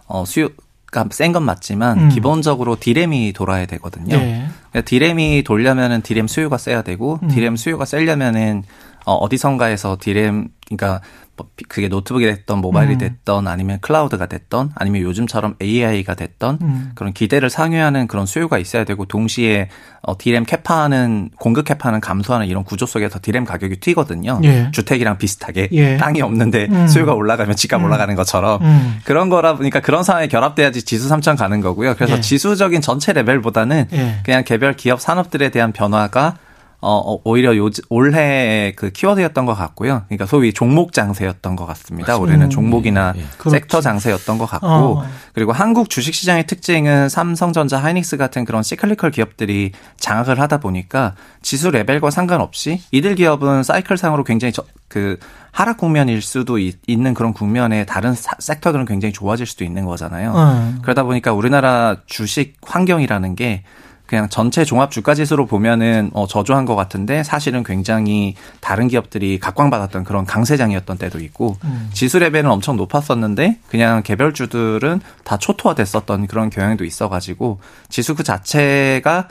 [0.06, 2.10] 어 수요가 센 건 맞지만 음.
[2.10, 4.16] 기본적으로 디램이 돌아야 되거든요.
[4.18, 4.48] 네.
[4.72, 7.28] 그러니까 디램이 돌려면은 디램 수요가 세야 되고 음.
[7.28, 8.64] 디램 수요가 세려면은
[9.06, 11.27] 어 어디선가에서 디램 그러니까 뭐
[11.68, 12.98] 그게 노트북이 됐던 모바일이 음.
[12.98, 16.92] 됐던 아니면 클라우드가 됐던 아니면 요즘처럼 AI가 됐던 음.
[16.96, 19.70] 그런 기대를 상회하는 그런 수요가 있어야 되고 동시에
[20.02, 24.40] 어 디램 capa는 공급 capa는 감소하는 이런 구조 속에서 디램 가격이 튀거든요.
[24.44, 24.70] 예.
[24.72, 25.98] 주택이랑 비슷하게 예.
[25.98, 26.88] 땅이 없는데 음.
[26.88, 27.86] 수요가 올라가면 집값 음.
[27.86, 29.00] 올라가는 것처럼 음.
[29.04, 31.96] 그런 거라 보니까 그런 상황에 결합돼야지 지수 3천 가는 거고요.
[31.96, 32.22] 그래서 예.
[32.22, 34.20] 지수적인 전체 레벨보다는 예.
[34.24, 36.38] 그냥 개별 기업 산업들에 대한 변화가
[36.80, 40.04] 어, 어, 오히려 요, 올해 그 키워드였던 것 같고요.
[40.08, 42.14] 그러니까 소위 종목 장세였던 것 같습니다.
[42.14, 42.18] 맞습니다.
[42.18, 43.50] 올해는 종목이나 예, 예.
[43.50, 45.06] 섹터 장세였던 것 같고, 어.
[45.34, 52.12] 그리고 한국 주식시장의 특징은 삼성전자, 하이닉스 같은 그런 시클리컬 기업들이 장악을 하다 보니까 지수 레벨과
[52.12, 55.18] 상관없이 이들 기업은 사이클상으로 굉장히 저, 그
[55.52, 60.34] 하락 국면일 수도 있, 는 그런 국면에 다른 사, 섹터들은 굉장히 좋아질 수도 있는 거잖아요.
[60.36, 60.74] 어.
[60.84, 63.64] 그러다 보니까 우리나라 주식 환경이라는 게
[64.08, 70.06] 그냥 전체 종합 주가 지수로 보면은 어 저조한 것 같은데 사실은 굉장히 다른 기업들이 각광받았던
[70.06, 71.90] 그런 강세장이었던 때도 있고 음.
[71.94, 79.28] 지수 레벨은 엄청 높았었는데 그냥 개별 주들은 다 초토화됐었던 그런 경향도 있어가지고 지수 그 자체가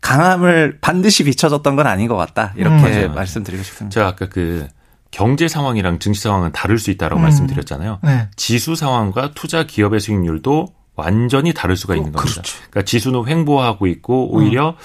[0.00, 3.92] 강함을 반드시 비춰줬던 건 아닌 것 같다 이렇게 음, 말씀드리고 싶습니다.
[3.94, 4.66] 제가 아까 그
[5.10, 7.22] 경제 상황이랑 증시 상황은 다를 수 있다라고 음.
[7.22, 8.00] 말씀드렸잖아요.
[8.02, 8.28] 네.
[8.36, 12.42] 지수 상황과 투자 기업의 수익률도 완전히 다를 수가 있는 어, 겁니다.
[12.42, 12.56] 그렇죠.
[12.70, 14.76] 그러니까 지수는 횡보하고 있고 오히려 어.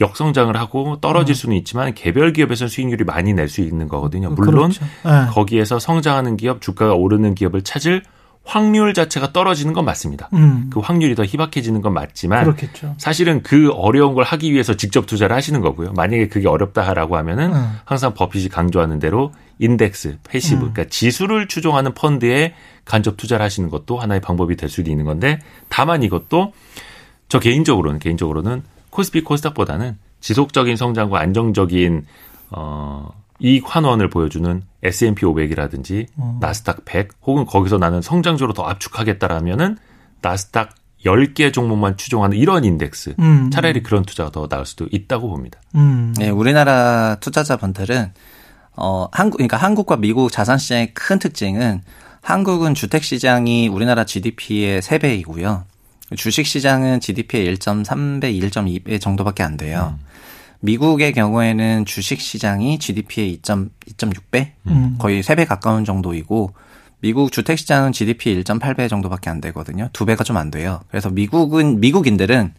[0.00, 1.34] 역성장을 하고 떨어질 음.
[1.34, 4.30] 수는 있지만 개별 기업에서는 수익률이 많이 낼 수 있는 거거든요.
[4.30, 4.84] 물론 그렇죠.
[5.04, 5.26] 네.
[5.30, 8.02] 거기에서 성장하는 기업, 주가가 오르는 기업을 찾을
[8.44, 10.30] 확률 자체가 떨어지는 건 맞습니다.
[10.32, 10.70] 음.
[10.72, 12.94] 그 확률이 더 희박해지는 건 맞지만 그렇겠죠.
[12.96, 15.92] 사실은 그 어려운 걸 하기 위해서 직접 투자를 하시는 거고요.
[15.92, 17.72] 만약에 그게 어렵다라고 하면은 음.
[17.84, 20.72] 항상 버핏이 강조하는 대로 인덱스, passive, 음.
[20.72, 26.02] 그러니까 지수를 추종하는 펀드에 간접 투자를 하시는 것도 하나의 방법이 될 수도 있는 건데 다만
[26.02, 26.52] 이것도
[27.28, 32.06] 저 개인적으로는 개인적으로는 코스피 코스닥보다는 지속적인 성장과 안정적인
[32.50, 36.38] 어 이익 환원을 보여주는 S&P 500이라든지 어.
[36.40, 39.76] 나스닥 100 혹은 거기서 나는 성장주로 더 압축하겠다라면은
[40.22, 43.50] 나스닥 10개 종목만 추종하는 이런 인덱스 음.
[43.52, 45.60] 차라리 그런 투자가 더 나을 수도 있다고 봅니다.
[45.76, 46.12] 음.
[46.18, 48.12] 네, 우리나라 투자자분들은
[48.80, 51.82] 어 한국 그러니까 한국과 미국 자산 시장의 큰 특징은
[52.20, 55.64] 한국은 주택 시장이 우리나라 GDP의 3배이고요.
[56.16, 59.96] 주식 시장은 GDP의 1.3배, 1.2배 정도밖에 안 돼요.
[59.98, 60.04] 음.
[60.60, 64.96] 미국의 경우에는 주식 시장이 GDP의 2.2.6배, 음.
[64.98, 66.52] 거의 3배 가까운 정도이고
[67.00, 69.88] 미국 주택 시장은 GDP 1.8배 정도밖에 안 되거든요.
[69.92, 70.80] 두 배가 좀 안 돼요.
[70.90, 72.54] 그래서 미국은 미국인들은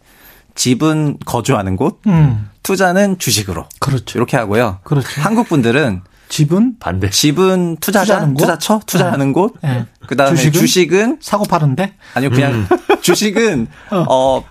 [0.54, 2.48] 집은 거주하는 곳, 음.
[2.62, 3.66] 투자는 주식으로.
[3.78, 4.18] 그렇죠.
[4.18, 4.78] 이렇게 하고요.
[4.84, 5.20] 그렇죠.
[5.20, 7.10] 한국 분들은 집은 반대.
[7.10, 9.32] 집은 투자자, 투자처, 투자하는 네.
[9.32, 9.54] 곳.
[9.62, 9.84] 네.
[10.06, 12.66] 그다음에 주식은, 주식은, 사고 파는데 아니요 그냥 음.
[13.02, 14.04] 주식은 어.
[14.08, 14.44] 어.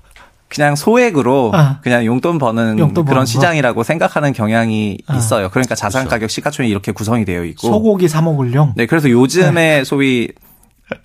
[0.49, 1.77] 그냥 소액으로 어.
[1.81, 5.15] 그냥 용돈 버는 용돈 그런 시장이라고 생각하는 경향이 어.
[5.15, 5.49] 있어요.
[5.49, 6.09] 그러니까 자산 그렇죠.
[6.15, 8.73] 가격 시가총이 이렇게 구성이 되어 있고 소고기 사 먹을용.
[8.75, 9.83] 네, 그래서 요즘에 네.
[9.83, 10.27] 소위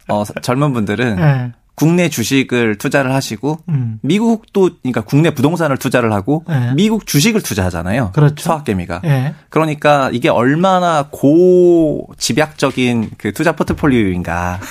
[0.09, 1.53] 어 젊은 분들은 네.
[1.75, 3.99] 국내 주식을 투자를 하시고 음.
[4.03, 6.73] 미국도 그러니까 국내 부동산을 투자를 하고 네.
[6.75, 8.13] 미국 주식을 투자하잖아요.
[8.13, 8.45] 그렇죠.
[8.45, 9.01] 서학개미가.
[9.03, 9.35] 네.
[9.49, 14.61] 그러니까 이게 얼마나 고집약적인 그 투자 포트폴리오인가.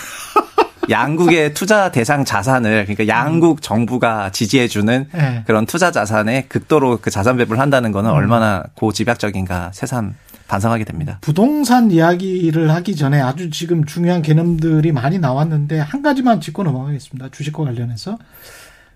[0.89, 5.43] 양국의 투자 대상 자산을 그러니까 양국 정부가 지지해주는 네.
[5.47, 8.15] 그런 투자 자산에 극도로 그 자산 배분을 한다는 거는 음.
[8.15, 10.13] 얼마나 고집약적인가 새삼
[10.53, 11.17] 반성하게 됩니다.
[11.21, 17.29] 부동산 이야기를 하기 전에 아주 지금 중요한 개념들이 많이 나왔는데 한 가지만 짚고 넘어가겠습니다.
[17.29, 18.19] 주식과 관련해서.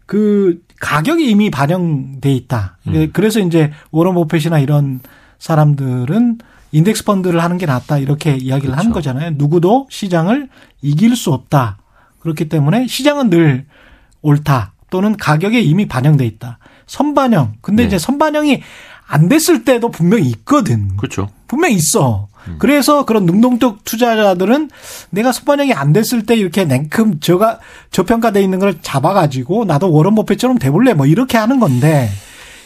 [0.06, 2.78] 그 가격이 이미 반영돼 있다.
[2.88, 3.10] 음.
[3.12, 5.00] 그래서 이제 워런 버핏이나 이런
[5.40, 6.38] 사람들은
[6.72, 8.80] 인덱스 펀드를 하는 게 낫다 이렇게 이야기를 그렇죠.
[8.80, 9.32] 하는 거잖아요.
[9.36, 10.50] 누구도 시장을
[10.84, 11.80] 이길 수 없다.
[12.20, 13.66] 그렇기 때문에 시장은 늘
[14.22, 16.60] 옳다 또는 가격에 이미 반영돼 있다.
[16.86, 17.56] 선반영.
[17.62, 17.88] 근데 네.
[17.88, 18.62] 이제 선반영이
[19.08, 20.98] 안 됐을 때도 분명히 있거든.
[20.98, 21.30] 그렇죠.
[21.48, 22.28] 분명히 있어.
[22.48, 22.56] 음.
[22.60, 24.70] 그래서 그런 능동적 투자자들은
[25.10, 27.60] 내가 선반영이 안 됐을 때 이렇게 냉큼 저가
[27.92, 32.10] 저평가돼 있는 걸 잡아가지고 나도 워런 버핏처럼 돼볼래 뭐 이렇게 하는 건데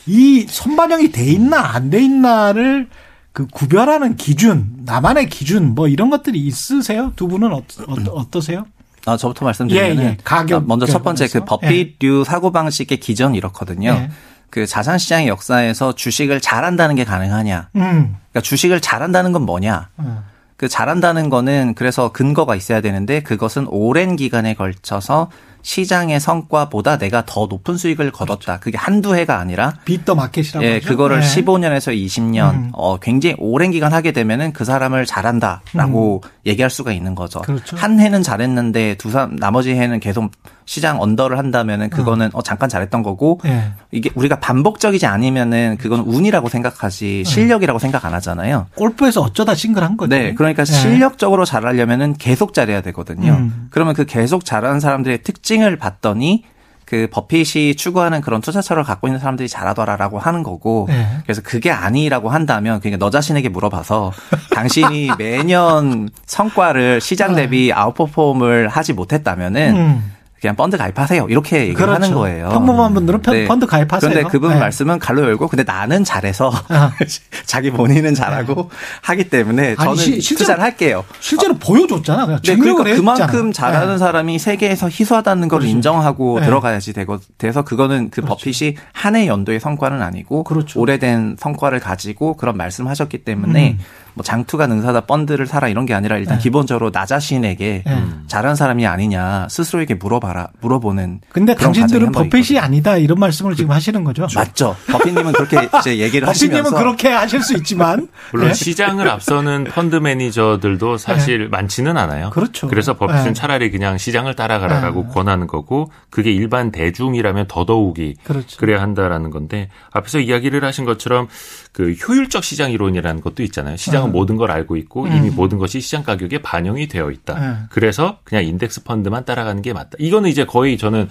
[0.08, 2.88] 이 선반영이 돼 있나 안 돼 있나를
[3.34, 7.14] 그 구별하는 기준, 나만의 기준 뭐 이런 것들이 있으세요?
[7.16, 8.66] 두 분은 어, 어, 떠세요
[9.06, 10.18] 아, 저부터 말씀드리면 예, 예.
[10.24, 12.24] 가격 먼저 첫 번째 그 버핏류 예.
[12.24, 13.90] 사고 방식의 기전이 이렇거든요.
[13.90, 14.10] 예.
[14.52, 17.70] 그 자산 시장의 역사에서 주식을 잘한다는 게 가능하냐?
[17.76, 17.82] 음.
[17.82, 19.90] 그러니까 주식을 잘한다는 건 뭐냐?
[20.00, 20.20] 음.
[20.58, 25.32] 그 잘한다는 거는 그래서 근거가 있어야 되는데 그것은 오랜 기간에 걸쳐서
[25.62, 28.60] 시장의 성과보다 내가 더 높은 수익을 거뒀다.
[28.60, 28.60] 그렇죠.
[28.62, 31.26] 그게 한두 해가 아니라 빅더 마켓이라고 예, 그거를 네.
[31.26, 32.70] 15년에서 20년 음.
[32.74, 36.30] 어 굉장히 오랜 기간 하게 되면은 그 사람을 잘한다라고 음.
[36.46, 37.42] 얘기할 수가 있는 거죠.
[37.42, 37.76] 그렇죠.
[37.78, 40.32] 한 해는 잘했는데 두 사람 나머지 해는 계속
[40.66, 43.74] 시장 언더를 한다면은 그거는 어, 어 잠깐 잘했던 거고 네.
[43.92, 47.24] 이게 우리가 반복적이지 않으면은 그건 운이라고 생각하지 예.
[47.24, 47.82] 실력이라고 네.
[47.82, 48.68] 생각 안 하잖아요.
[48.76, 50.16] 골프에서 어쩌다 싱글한 거죠.
[50.16, 50.72] 네, 그러니까 네.
[50.72, 53.34] 실력적으로 잘하려면은 계속 잘해야 되거든요.
[53.34, 53.68] 음.
[53.70, 56.46] 그러면 그 계속 잘하는 사람들의 특징을 봤더니
[56.86, 61.06] 그 버핏이 추구하는 그런 투자처를 갖고 있는 사람들이 잘하더라라고 하는 거고 네.
[61.24, 64.14] 그래서 그게 아니라고 한다면 그러니까 너 자신에게 물어봐서
[64.54, 70.12] 당신이 매년 성과를 시장 대비 아웃퍼폼을 하지 못했다면은 음.
[70.42, 71.28] 그냥 펀드 가입하세요.
[71.30, 71.94] 이렇게 얘기를 그렇죠.
[71.94, 72.50] 하는 거예요.
[72.50, 73.46] 평범한 분들은 네.
[73.46, 74.10] 펀드 가입하세요.
[74.10, 74.60] 그런데 그분 네.
[74.60, 76.92] 말씀은 갈로 열고 근데 나는 잘해서 아.
[77.46, 78.70] 자기 본인은 잘하고 네.
[79.04, 81.06] 하기 때문에 저는 시, 실제로, 투자를 할게요.
[81.20, 81.58] 실제로 어.
[81.60, 82.26] 보여줬잖아.
[82.26, 83.98] 그냥 네, 그러니까 그만큼 잘하는 네.
[84.00, 85.76] 사람이 세계에서 희소하다는 걸 그렇죠.
[85.76, 86.46] 인정하고 네.
[86.48, 88.36] 들어가야지 되고 돼서 그거는 그 그렇죠.
[88.36, 90.80] 버핏이 한 해 연도의 성과는 아니고 그렇죠.
[90.80, 93.80] 오래된 성과를 가지고 그런 말씀하셨기 때문에 음.
[94.14, 97.84] 뭐 장투가 능사다 펀드를 사라 이런 게 아니라 일단 기본적으로 나 자신에게
[98.28, 101.22] 잘하는 사람이 아니냐 스스로에게 물어봐 물어봐라 물어보는.
[101.30, 104.28] 근데 당신들은 버핏이 아니다 이런 말씀을 지금 하시는 거죠?
[104.34, 104.76] 맞죠.
[104.88, 106.70] 버핏님은 그렇게 이제 얘기를 하시면서.
[106.70, 108.54] 버핏님은 그렇게 하실 수 있지만 물론 네.
[108.54, 111.48] 시장을 앞서는 펀드 매니저들도 사실 네.
[111.48, 112.30] 많지는 않아요.
[112.30, 112.68] 그렇죠.
[112.68, 113.34] 그래서 버핏은 네.
[113.34, 115.14] 차라리 그냥 시장을 따라가라라고 네.
[115.14, 118.58] 권하는 거고 그게 일반 대중이라면 더더욱이 그렇죠.
[118.58, 121.28] 그래야 한다라는 건데 앞에서 이야기를 하신 것처럼
[121.74, 123.78] 그 효율적 시장 이론이라는 것도 있잖아요.
[123.78, 124.12] 시장 은 음.
[124.14, 125.36] 모든 걸 알고 있고 이미 음.
[125.36, 127.34] 모든 것이 시장 가격에 반영이 되어 있다.
[127.36, 127.66] 음.
[127.70, 129.92] 그래서 그냥 인덱스 펀드만 따라가는 게 맞다.
[130.00, 131.08] 이거는 이제 거의 저는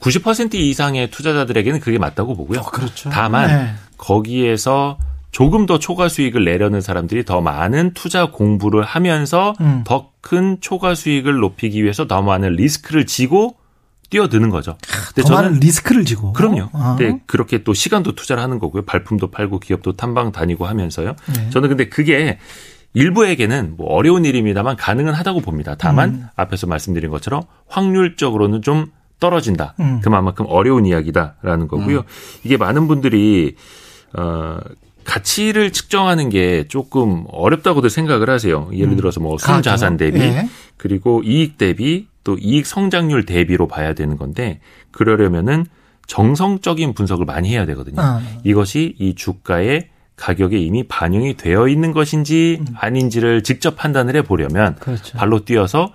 [0.00, 2.60] 90% 이상의 투자자들에게는 그게 맞다고 보고요.
[2.60, 3.10] 어, 그렇죠.
[3.10, 3.74] 다만 네.
[3.96, 4.98] 거기에서
[5.34, 9.82] 조금 더 초과 수익을 내려는 사람들이 더 많은 투자 공부를 하면서 음.
[9.84, 13.56] 더큰 초과 수익을 높이기 위해서 더 많은 리스크를 지고
[14.10, 14.76] 뛰어드는 거죠.
[15.14, 16.70] 근데 저는 리스크를 지고 그럼요.
[16.72, 16.96] 아.
[16.96, 18.82] 근데 그렇게 또 시간도 투자를 하는 거고요.
[18.82, 21.14] 발품도 팔고 기업도 탐방 다니고 하면서요.
[21.34, 21.50] 네.
[21.50, 22.38] 저는 근데 그게
[22.94, 25.74] 일부에게는 뭐 어려운 일입니다만 가능은 하다고 봅니다.
[25.76, 26.26] 다만 음.
[26.36, 28.86] 앞에서 말씀드린 것처럼 확률적으로는 좀
[29.20, 29.74] 떨어진다.
[29.80, 30.00] 음.
[30.02, 31.98] 그만큼 어려운 이야기다라는 거고요.
[31.98, 32.02] 음.
[32.44, 33.56] 이게 많은 분들이
[34.16, 34.58] 어
[35.04, 38.68] 가치를 측정하는 게 조금 어렵다고들 생각을 하세요.
[38.72, 38.96] 예를 음.
[38.96, 40.48] 들어서 뭐 순자산 대비 예.
[40.76, 44.60] 그리고 이익 대비 또 이익 성장률 대비로 봐야 되는 건데
[44.90, 45.66] 그러려면은
[46.06, 48.00] 정성적인 분석을 많이 해야 되거든요.
[48.00, 48.20] 아.
[48.42, 52.74] 이것이 이 주가의 가격에 이미 반영이 되어 있는 것인지 음.
[52.76, 55.16] 아닌지를 직접 판단을 해 보려면 그렇죠.
[55.18, 55.92] 발로 뛰어서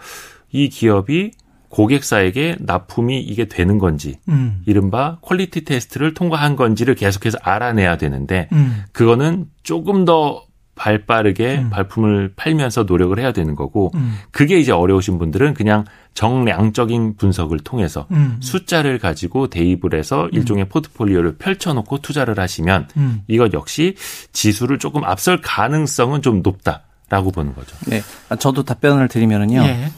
[0.51, 1.31] 이 기업이
[1.69, 4.61] 고객사에게 납품이 이게 되는 건지 음.
[4.65, 8.83] 이른바 quality 테스트를 통과한 건지를 계속해서 알아내야 되는데 음.
[8.91, 10.43] 그거는 조금 더
[10.79, 11.69] 발 빠르게 음.
[11.69, 14.17] 발품을 팔면서 노력을 해야 되는 거고 음.
[14.31, 18.37] 그게 이제 어려우신 분들은 그냥 정량적인 분석을 통해서 음.
[18.39, 20.29] 숫자를 가지고 대입을 해서 음.
[20.31, 23.23] 일종의 포트폴리오를 펼쳐놓고 투자를 하시면 음.
[23.27, 23.95] 이것 역시
[24.31, 27.75] 지수를 조금 앞설 가능성은 좀 높다라고 보는 거죠.
[27.87, 28.01] 네,
[28.39, 29.61] 저도 답변을 드리면은요.
[29.61, 29.91] 예.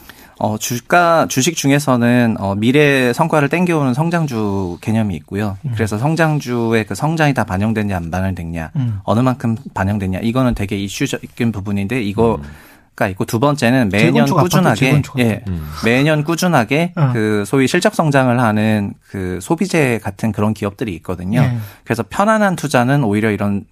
[0.44, 5.56] 어, 주가, 주식 중에서는 어, 미래 성과를 땡겨오는 성장주 개념이 있고요.
[5.66, 5.74] 음.
[5.76, 9.00] 그래서 성장주의 그 성장이 다 반영됐냐, 안 반영됐냐, 음.
[9.04, 12.50] 어느 만큼 반영됐냐, 이거는 되게 이슈적인 부분인데, 이거, 음.
[12.94, 15.66] 가 있고 두 번째는 매년 꾸준하게 예 음.
[15.86, 17.12] 매년 꾸준하게 어.
[17.14, 21.40] 그 소위 실적 성장을 하는 그 소비재 같은 그런 기업들이 있거든요.
[21.40, 21.58] 예.
[21.86, 23.64] 그래서 편안한 투자는 오히려 이런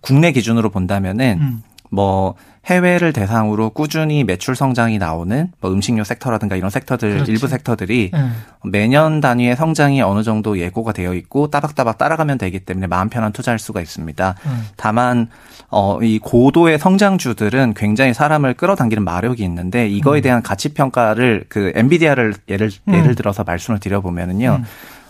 [0.00, 1.62] 국내 기준으로 본다면은 음.
[1.90, 2.34] 뭐
[2.66, 7.30] 해외를 대상으로 꾸준히 매출 성장이 나오는 뭐 음식료 섹터라든가 이런 섹터들 그렇지.
[7.30, 8.28] 일부 섹터들이 네.
[8.64, 13.60] 매년 단위의 성장이 어느 정도 예고가 되어 있고 따박따박 따라가면 되기 때문에 마음 편한 투자할
[13.60, 14.34] 수가 있습니다.
[14.46, 14.66] 음.
[14.76, 15.28] 다만
[15.70, 20.22] 어, 이 고도의 성장주들은 굉장히 사람을 끌어당기는 마력이 있는데 이거에 음.
[20.22, 23.14] 대한 가치 평가를 그 엔비디아를 예를 예를 음.
[23.14, 24.56] 들어서 말씀을 드려 보면은요.
[24.60, 24.64] 음.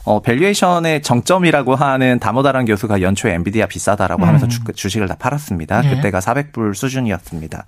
[0.07, 4.29] 어, valuation의 정점이라고 하는 다모다란 교수가 연초에 엔비디아 비싸다라고 음.
[4.29, 5.85] 하면서 주, 식을다 팔았습니다.
[5.85, 5.97] 예.
[5.97, 7.67] 그때가 400불 수준이었습니다.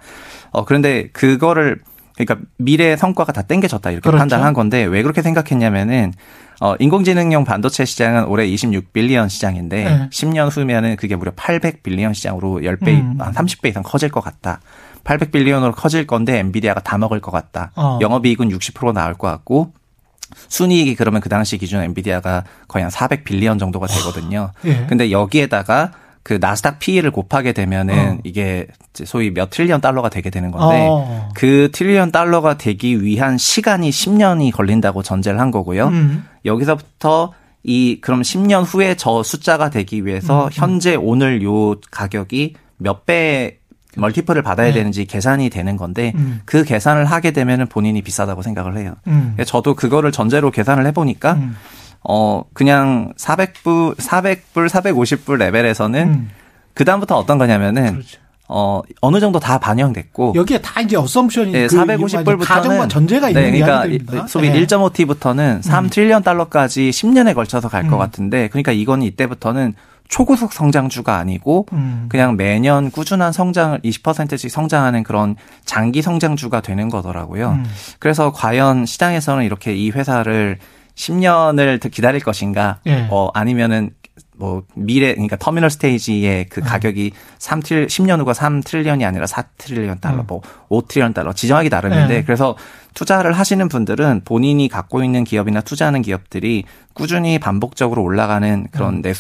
[0.53, 1.81] 어, 그런데 그거를
[2.15, 4.19] 그러니까 미래 성과가 다 땡겨졌다 이렇게 그렇죠.
[4.19, 6.13] 판단한 건데 왜 그렇게 생각했냐면은
[6.61, 10.09] 어, 인공지능용 반도체 시장은 올해 26 billion 시장인데 네.
[10.11, 13.19] 10년 후면은 그게 무려 800 billion 시장으로 10배, 음.
[13.19, 14.61] 30배 이상 커질 것 같다.
[15.05, 17.73] 800 billion으로 커질 건데 엔비디아가 다 먹을 것 같다.
[17.77, 17.99] 어.
[18.01, 19.73] 영업이익은 60% 나올 것 같고
[20.49, 24.53] 순이익이 그러면 그 당시 기준 엔비디아가 거의 한 400 billion 정도가 되거든요.
[24.65, 24.87] 예.
[24.89, 28.19] 근데 여기에다가 그 나스닥 PE를 곱하게 되면은 어.
[28.23, 31.31] 이게 소위 몇 trillion 달러가 되게 되는 건데 어.
[31.35, 35.89] 그 trillion 달러가 되기 위한 시간이 10년이 걸린다고 전제를 한 거고요.
[35.89, 36.27] 음.
[36.45, 40.51] 여기서부터 이 그럼 10년 후에 저 숫자가 되기 위해서 음.
[40.53, 43.58] 현재 오늘 요 가격이 몇 배
[43.97, 44.75] multiple을 받아야 네.
[44.75, 46.41] 되는지 계산이 되는 건데 음.
[46.45, 48.95] 그 계산을 하게 되면은 본인이 비싸다고 생각을 해요.
[49.07, 49.37] 음.
[49.47, 51.57] 저도 그거를 전제로 계산을 해보니까 음.
[52.03, 56.31] 어 그냥 400불 400불 450불 레벨에서는 음.
[56.75, 58.19] 그 다음부터 어떤 거냐면은 그렇죠.
[58.51, 63.53] 어 어느 정도 다 반영됐고 여기에 다 이제 어썸션이 네, 그 450불부터는 가정과 전제가 있는
[63.53, 64.65] 네, 그러니까 소위 네.
[64.65, 65.91] 1.5T부터는 3 음.
[65.91, 67.99] 트릴리언 달러까지 10년에 걸쳐서 갈것 음.
[67.99, 69.75] 같은데 그러니까 이거는 이때부터는
[70.09, 72.07] 초고속 성장주가 아니고 음.
[72.09, 77.51] 그냥 매년 꾸준한 성장을 20%씩 성장하는 그런 장기 성장주가 되는 거더라고요.
[77.51, 77.65] 음.
[77.99, 80.59] 그래서 과연 시장에서는 이렇게 이 회사를
[80.95, 83.07] 10년을 더 기다릴 것인가, 예.
[83.11, 83.91] 어 아니면은
[84.37, 86.65] 뭐 미래 그러니까 terminal stage의 그 음.
[86.65, 90.25] 가격이 3 tril 10년 후가 3 trillion이 아니라 4 trillion 달러, 음.
[90.27, 92.23] 뭐 5 trillion 달러 지정하기 나름인데 예.
[92.23, 92.57] 그래서
[92.95, 99.03] 투자를 하시는 분들은 본인이 갖고 있는 기업이나 투자하는 기업들이 꾸준히 반복적으로 올라가는 그런 음.
[99.03, 99.13] 내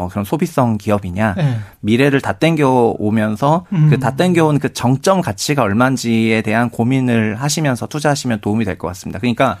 [0.00, 1.58] 어, 그런 소비성 기업이냐, 네.
[1.80, 3.88] 미래를 다 땡겨 오면서 음.
[3.90, 9.18] 그다 땡겨 온그 정점 가치가 얼마인지에 대한 고민을 하시면서 투자하시면 도움이 될 것 같습니다.
[9.18, 9.58] 그러니까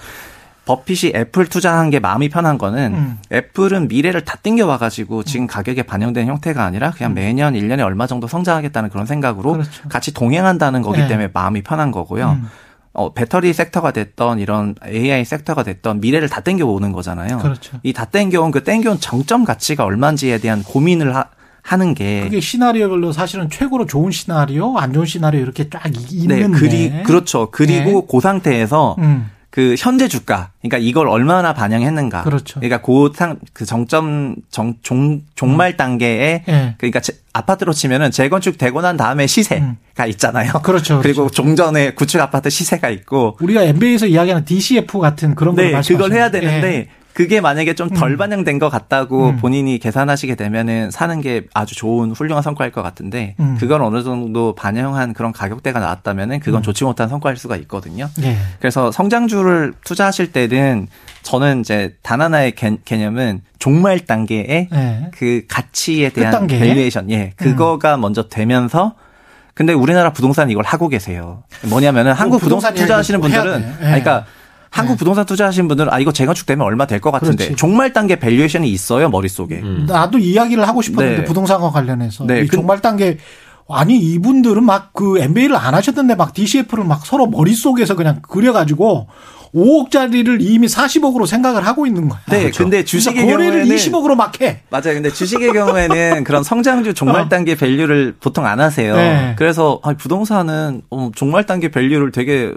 [0.66, 3.18] 버핏이 애플 투자한 게 마음이 편한 거는 음.
[3.32, 7.14] 애플은 미래를 다 땡겨 와가지고 지금 가격에 반영된 형태가 아니라 그냥 음.
[7.14, 9.88] 매년 1년에 얼마 정도 성장하겠다는 그런 생각으로 그렇죠.
[9.88, 11.08] 같이 동행한다는 거기 네.
[11.08, 12.32] 때문에 마음이 편한 거고요.
[12.32, 12.48] 음.
[12.92, 17.38] 어, 배터리 sector가 됐던 이런 AI sector가 됐던 미래를 다 땡겨 오는 거잖아요.
[17.38, 17.78] 그렇죠.
[17.84, 21.26] 이 다 땡겨온 그 땡겨온 정점 가치가 얼마인지에 대한 고민을 하,
[21.62, 26.48] 하는 게 그게 시나리오별로 사실은 최고로 좋은 시나리오, 안 좋은 시나리오 이렇게 쫙 있는데.
[26.48, 27.50] 네, 그리 그렇죠.
[27.52, 28.06] 그리고 네.
[28.10, 29.30] 그 상태에서 음.
[29.50, 32.22] 그 현재 주가, 그러니까 이걸 얼마나 반영했는가.
[32.22, 32.60] 그렇죠.
[32.60, 36.74] 그러니까 고상 그 정점 정, 종 종말 단계에 네.
[36.78, 39.76] 그러니까 제, 아파트로 치면은 재건축 되고 난 다음에 시세가 음.
[40.08, 40.52] 있잖아요.
[40.62, 41.02] 그렇죠, 그렇죠.
[41.02, 41.30] 그리고.
[41.30, 46.30] 종전에 구축 아파트 시세가 있고 우리가 MBA에서 이야기하는 DCF 같은 그런 걸 네, 그걸 해야
[46.30, 46.88] 되는데 네.
[47.20, 48.16] 그게 만약에 좀덜 음.
[48.16, 49.36] 반영된 것 같다고 음.
[49.36, 53.58] 본인이 계산하시게 되면은 사는 게 아주 좋은 훌륭한 성과일 것 같은데 음.
[53.60, 56.62] 그걸 어느 정도 반영한 그런 가격대가 나왔다면은 그건 음.
[56.62, 58.08] 좋지 못한 성과일 수가 있거든요.
[58.16, 58.38] 네.
[58.58, 60.86] 그래서 성장주를 투자하실 때는
[61.20, 65.10] 저는 이제 단 하나의 개, 념은 종말 단계의 네.
[65.12, 68.00] 그 가치에 대한 valuation, 예, 그거가 음.
[68.00, 68.94] 먼저 되면서
[69.52, 71.42] 근데 우리나라 부동산 이걸 하고 계세요.
[71.68, 73.74] 뭐냐면은 한국 부동산 투자하시는 분들은, 네.
[73.78, 74.24] 그러니까
[74.70, 74.98] 한국 네.
[74.98, 77.56] 부동산 투자하신 분들은 아 이거 재건축 되면 얼마 될 것 같은데 그렇지.
[77.56, 79.56] 종말 단계 valuation이 있어요 머릿속에.
[79.62, 79.84] 음.
[79.88, 81.24] 나도 이야기를 하고 싶었는데 네.
[81.24, 82.40] 부동산과 관련해서 네.
[82.42, 83.18] 이그 종말 단계
[83.68, 89.08] 아니 이분들은 막 그 MBA를 안 하셨던데 막 DCF를 막 서로 머릿속에서 그냥 그려 가지고
[89.54, 92.20] 5억짜리를 이미 40억으로 생각을 하고 있는 거야.
[92.28, 92.64] 네, 그렇죠.
[92.64, 94.60] 근데 주식의 거래를 경우에는 20억으로 막 해.
[94.70, 94.94] 맞아요.
[94.94, 97.28] 근데 주식의 경우에는 그런 성장주 종말 어.
[97.28, 98.94] 단계 value를 보통 안 하세요.
[98.94, 99.34] 네.
[99.36, 102.52] 그래서 아니, 부동산은 어, 종말 단계 value를 되게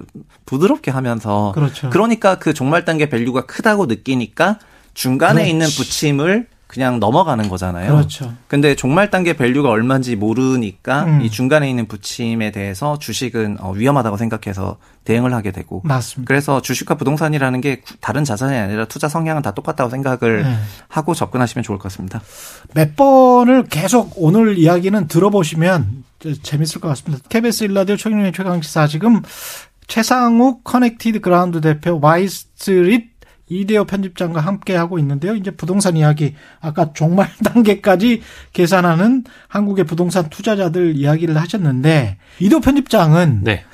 [0.45, 1.89] 부드럽게 하면서 그렇죠.
[1.89, 4.59] 그러니까 그 종말 단계 value가 크다고 느끼니까
[4.93, 5.49] 중간에 그렇지.
[5.49, 7.91] 있는 부침을 그냥 넘어가는 거잖아요.
[7.91, 8.33] 그렇죠.
[8.47, 11.21] 근데 종말 단계 value가 얼마인지 모르니까 음.
[11.21, 15.81] 이 중간에 있는 부침에 대해서 주식은 어, 위험하다고 생각해서 대응을 하게 되고.
[15.83, 16.27] 맞습니다.
[16.27, 20.55] 그래서 주식과 부동산이라는 게 다른 자산이 아니라 투자 성향은 다 똑같다고 생각을 네.
[20.87, 22.23] 하고 접근하시면 좋을 것 같습니다.
[22.73, 26.03] 몇 번을 계속 오늘 이야기는 들어보시면
[26.41, 27.23] 재밌을 것 같습니다.
[27.29, 29.21] KBS 1라디오 최경영의 최강시사 지금
[29.85, 33.12] 채상욱 커넥티드 그라운드 대표 와이스트릿
[33.49, 35.35] 이대호 편집장과 함께 하고 있는데요.
[35.35, 38.21] 이제 부동산 이야기 아까 종말 단계까지
[38.53, 43.65] 계산하는 한국의 부동산 투자자들 이야기를 하셨는데 이대호 편집장은 네.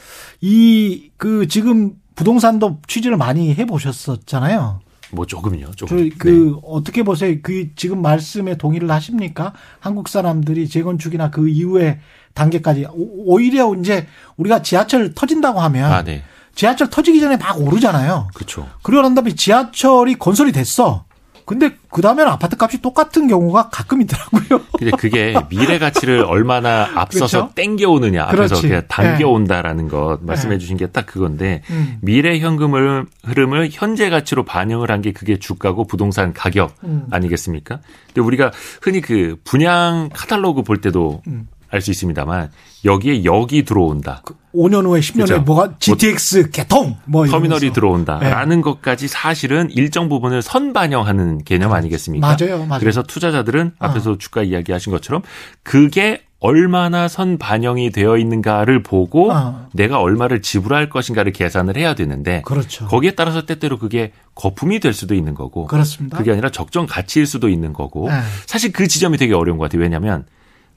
[0.41, 4.79] 이 그 지금 부동산도 취재를 많이 해 보셨었잖아요.
[5.11, 6.09] 뭐 조금요, 조금.
[6.17, 6.59] 그 네.
[6.63, 7.35] 어떻게 보세요?
[7.41, 9.53] 그 지금 말씀에 동의를 하십니까?
[9.79, 11.99] 한국 사람들이 재건축이나 그 이후에
[12.35, 16.23] 단계까지 오히려 이제 우리가 지하철 터진다고 하면 아, 네.
[16.59, 18.27] 지하철 터지기 전에 막 오르잖아요.
[18.33, 18.67] 그렇죠.
[18.83, 21.05] 그러고 난 다음에 지하철이 건설이 됐어.
[21.45, 24.61] 근데 그 다음에는 아파트 값이 똑같은 경우가 가끔 있더라고요.
[24.77, 27.55] 근데 그게 미래 가치를 얼마나 앞서서 그렇죠?
[27.55, 29.89] 땡겨오느냐, 앞에서 그냥 당겨온다라는 네.
[29.89, 30.59] 것 말씀해 네.
[30.59, 31.97] 주신 게 딱 그건데 음.
[32.01, 37.05] 미래 현금을 흐름을 현재 가치로 반영을 한 게 그게 주가고 부동산 가격 음.
[37.09, 37.79] 아니겠습니까?
[38.07, 41.47] 근데 우리가 흔히 그 분양 카탈로그 볼 때도 음.
[41.69, 42.51] 알 수 있습니다만
[42.85, 44.21] 여기에 역이 들어온다.
[44.25, 45.33] 그 5년 후에 10년 그렇죠?
[45.35, 48.61] 후에 뭐가 GTX 뭐, 개통 뭐 터미널이 들어온다라는 네.
[48.61, 52.25] 것까지 사실은 일정 부분을 선반영하는 개념 아니겠습니까?
[52.25, 52.79] 맞아요, 맞아요.
[52.79, 53.85] 그래서 투자자들은 어.
[53.85, 55.21] 앞에서 주가 이야기하신 것처럼
[55.63, 59.67] 그게 얼마나 선 반영이 되어 있는가를 보고 어.
[59.73, 62.87] 내가 얼마를 지불할 것인가를 계산을 해야 되는데 그렇죠.
[62.87, 66.17] 거기에 따라서 때때로 그게 거품이 될 수도 있는 거고 그렇습니다.
[66.17, 68.21] 그게 아니라 적정 가치일 수도 있는 거고 네.
[68.45, 69.81] 사실 그 지점이 되게 어려운 것 같아요.
[69.81, 70.25] 왜냐하면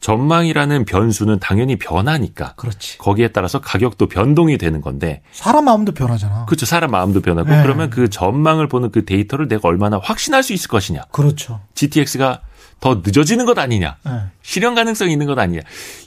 [0.03, 2.55] 전망이라는 변수는 당연히 변하니까.
[2.57, 2.99] 그렇지.
[2.99, 5.23] 거기에 따라서 가격도 변동이 되는 건데.
[5.31, 6.45] 사람 마음도 변하잖아.
[6.47, 6.67] 그렇죠.
[6.67, 7.63] 사람 마음도 변하고 네.
[7.63, 11.05] 그러면 그 전망을 보는 그 데이터를 내가 얼마나 확신할 수 있을 것이냐.
[11.13, 11.61] 그렇죠.
[11.75, 12.41] GTX가
[12.81, 13.97] 더 늦어지는 것 아니냐.
[14.05, 14.13] 네.
[14.43, 15.61] 실현 가능성이 있는 것 아니냐.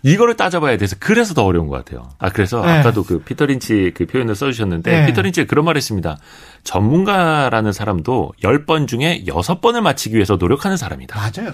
[0.03, 2.09] 이거를 따져봐야 돼서 그래서 더 어려운 것 같아요.
[2.19, 2.79] 아 그래서 네.
[2.79, 5.05] 아까도 그 피터 린치 그 표현을 써주셨는데 네.
[5.05, 6.17] 피터 린치가 그런 말 했습니다.
[6.65, 11.17] 전문가라는 사람도 10번 중에 6번을 맞히기 위해서 노력하는 사람이다.
[11.17, 11.53] 맞아요.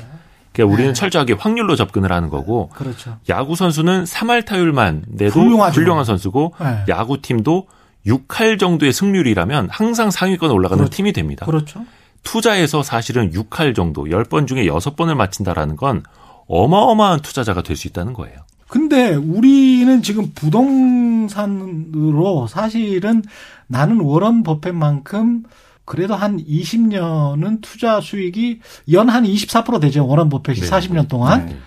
[0.54, 0.94] 그러니까 우리는 네.
[0.94, 3.18] 철저하게 확률로 접근을 하는 거고 그렇죠.
[3.30, 5.80] 야구 선수는 3할 타율만 내도 훌륭하죠.
[5.80, 6.84] 훌륭한 선수고 네.
[6.90, 7.68] 야구 팀도
[8.06, 10.96] 6할 정도의 승률이라면 항상 상위권에 올라가는 그렇죠.
[10.96, 11.46] 팀이 됩니다.
[11.46, 11.86] 그렇죠.
[12.24, 16.04] 투자에서 사실은 6할 정도 10번 중에 6번을 맞힌다라는 건
[16.48, 18.38] 어마어마한 투자자가 될 수 있다는 거예요.
[18.68, 20.32] 근데 우리는 지금
[21.32, 23.24] 부동산으로 사실은
[23.68, 25.44] 나는 워런 버핏만큼
[25.86, 28.60] 그래도 한 20년은 투자 수익이
[28.94, 30.08] 연 한 24% 되죠.
[30.08, 30.70] 워런 버핏이 네.
[30.70, 31.48] 40년 동안.
[31.48, 31.58] 네.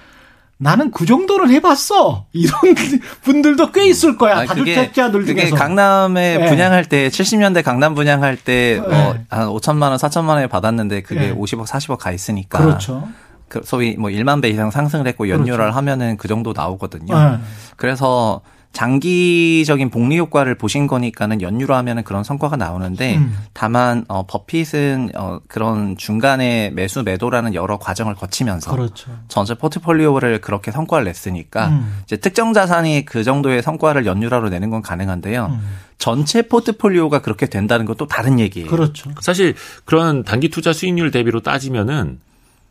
[0.57, 2.27] 나는 그 정도는 해봤어.
[2.33, 2.53] 이런
[3.23, 4.47] 분들도 꽤 있을 거야.
[4.47, 5.45] 다주택자들 중에서.
[5.45, 6.49] 그게 강남에 네.
[6.49, 9.27] 분양할 때 70년대 강남 분양할 때한 네.
[9.31, 11.35] 어, 5천만 원, 4천만 원에 받았는데 그게 네.
[11.35, 12.59] 50억, 40억 가 있으니까.
[12.59, 13.07] 그렇죠.
[13.49, 15.77] 그 소위 뭐 1만 배 이상 상승을 했고 연료를 그렇죠.
[15.77, 17.13] 하면은 그 정도 나오거든요.
[17.15, 17.39] 네.
[17.77, 18.41] 그래서
[18.75, 23.35] 장기적인 복리 효과를 보신 거니까는 연유로 하면은 그런 성과가 나오는데 음.
[23.53, 29.13] 다만 어 버핏은 어 그런 중간에 매수 매도라는 여러 과정을 거치면서 그렇죠.
[29.29, 32.01] 전체 포트폴리오를 그렇게 성과를 냈으니까 음.
[32.05, 35.47] 이제 특정 자산이 그 정도의 성과를 연유라로 내는 건 가능한데요.
[35.47, 35.77] 음.
[35.99, 38.69] 전체 포트폴리오가 그렇게 된다는 건또 다른 얘기예요.
[38.69, 39.11] 그렇죠.
[39.21, 42.21] 사실 그런 단기 투자 수익률 대비로 따지면은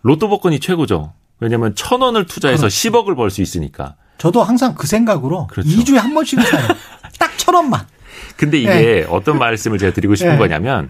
[0.01, 1.13] 로또 복권이 최고죠.
[1.39, 2.75] 왜냐하면 천 원을 투자해서 그렇죠.
[2.89, 3.95] 10억을 벌 수 있으니까.
[4.17, 5.69] 저도 항상 그 생각으로 그렇죠.
[5.69, 6.67] 2주에 한 번씩은 사요.
[7.19, 7.81] 딱 천 원만.
[8.37, 9.05] 근데 이게 네.
[9.09, 10.37] 어떤 말씀을 제가 드리고 싶은 네.
[10.37, 10.89] 거냐면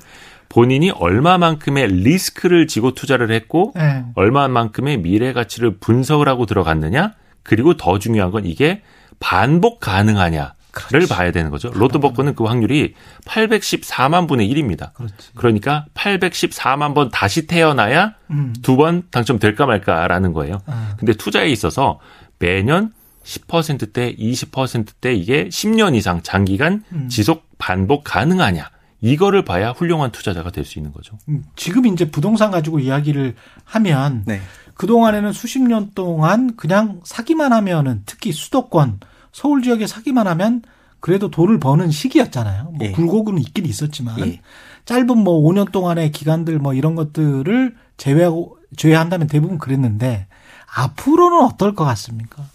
[0.49, 4.05] 본인이 얼마만큼의 리스크를 지고 투자를 했고 네.
[4.15, 8.81] 얼마만큼의 미래 가치를 분석을 하고 들어갔느냐 그리고 더 중요한 건 이게
[9.19, 10.53] 반복 가능하냐
[10.91, 11.69] 를 봐야 되는 거죠.
[11.71, 12.95] 로또 복권은 그 확률이
[13.25, 14.91] 814만 분의 1입니다.
[14.95, 15.13] 그렇지.
[15.35, 18.55] 그러니까 814만 번 다시 태어나야 음.
[18.63, 20.61] 두번 당첨될까 말까라는 거예요.
[20.65, 20.95] 아.
[20.97, 21.99] 근데 투자에 있어서
[22.39, 22.91] 매년
[23.23, 27.09] 10%대, 20%대 이게 10년 이상 장기간 음.
[27.09, 28.69] 지속 반복 가능하냐.
[29.01, 31.17] 이거를 봐야 훌륭한 투자자가 될 수 있는 거죠.
[31.27, 34.39] 음, 지금 이제 부동산 가지고 이야기를 하면 네.
[34.75, 39.01] 그동안에는 수십 년 동안 그냥 사기만 하면은 특히 수도권
[39.33, 40.61] 서울 지역에 사기만 하면
[41.01, 42.63] 그래도 돈을 버는 시기였잖아요.
[42.63, 42.91] 뭐 예.
[42.91, 44.39] 굴곡은 있긴 있었지만 예.
[44.85, 50.27] 짧은 뭐 5년 동안의 기간들 뭐 이런 것들을 제외하고 제외한다면 대부분 그랬는데
[50.75, 52.45] 앞으로는 어떨 것 같습니까?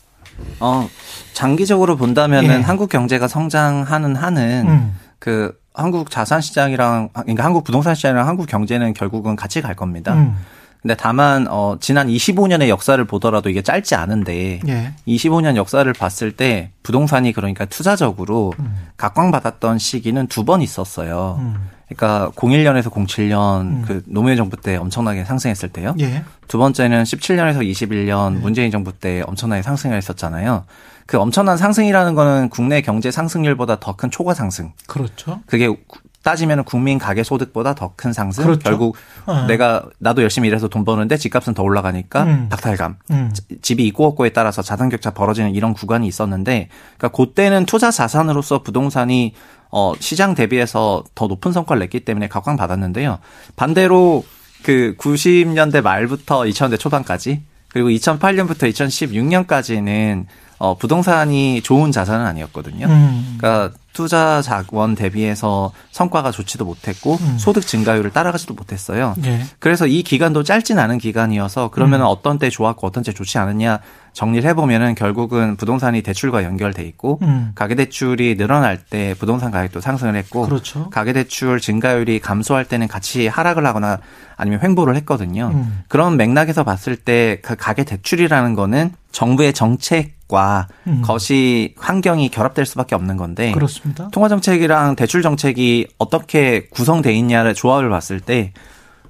[0.60, 0.88] 어
[1.32, 2.62] 장기적으로 본다면은 예.
[2.62, 4.98] 한국 경제가 성장하는 한은 음.
[5.18, 10.14] 그 한국 자산 시장이랑 그러니까 한국 부동산 시장이랑 한국 경제는 결국은 같이 갈 겁니다.
[10.14, 10.36] 음.
[10.82, 14.92] 근데 다만 어 지난 25년의 역사를 보더라도 이게 짧지 않은데 예.
[15.08, 18.86] 25년 역사를 봤을 때 부동산이 그러니까 투자적으로 음.
[18.96, 21.36] 각광받았던 시기는 두 번 있었어요.
[21.40, 21.56] 음.
[21.88, 23.84] 그러니까 01년에서 07년 음.
[23.86, 25.94] 그 노무현 정부 때 엄청나게 상승했을 때요.
[26.00, 26.22] 예.
[26.46, 28.38] 두 번째는 17년에서 21년 예.
[28.40, 30.64] 문재인 정부 때 엄청나게 상승을 했었잖아요.
[31.06, 34.72] 그 엄청난 상승이라는 거는 국내 경제 상승률보다 더 큰 초과 상승.
[34.86, 35.40] 그렇죠.
[35.46, 35.74] 그게
[36.22, 38.44] 따지면 국민 가계 소득보다 더 큰 상승.
[38.44, 38.60] 그렇죠.
[38.60, 39.44] 결국 어.
[39.46, 42.48] 내가 나도 열심히 일해서 돈 버는데 집값은 더 올라가니까 음.
[42.50, 42.96] 박탈감.
[43.12, 43.32] 음.
[43.62, 46.68] 집이 있고 없고에 따라서 자산 격차 벌어지는 이런 구간이 있었는데,
[46.98, 49.32] 그러니까 그때는 투자 자산으로서 부동산이
[49.70, 53.18] 어 시장 대비해서 더 높은 성과를 냈기 때문에 각광받았는데요.
[53.56, 54.24] 반대로
[54.62, 60.26] 그 90년대 말부터 2000년대 초반까지 그리고 2008년부터 2016년까지는
[60.58, 62.86] 어, 부동산이 좋은 자산은 아니었거든요.
[62.86, 63.36] 음.
[63.38, 67.36] 그러니까 투자 자원 대비해서 성과가 좋지도 못했고 음.
[67.38, 69.14] 소득 증가율을 따라가지도 못했어요.
[69.24, 69.44] 예.
[69.60, 72.06] 그래서 이 기간도 짧진 않은 기간이어서 그러면 음.
[72.06, 73.78] 어떤 때 좋았고 어떤 때 좋지 않느냐
[74.18, 77.52] 정리를 해보면은 결국은 부동산이 대출과 연결돼 있고 음.
[77.54, 80.90] 가계대출이 늘어날 때 부동산 가격도 상승을 했고 그렇죠.
[80.90, 84.00] 가계대출 증가율이 감소할 때는 같이 하락을 하거나
[84.36, 85.52] 아니면 횡보를 했거든요.
[85.54, 85.82] 음.
[85.86, 91.02] 그런 맥락에서 봤을 때 그 가계대출이라는 거는 정부의 정책과 음.
[91.04, 94.08] 것이 환경이 결합될 수밖에 없는 건데 그렇습니다.
[94.10, 98.52] 통화 정책이랑 대출 정책이 어떻게 구성돼 있냐를 조합을 봤을 때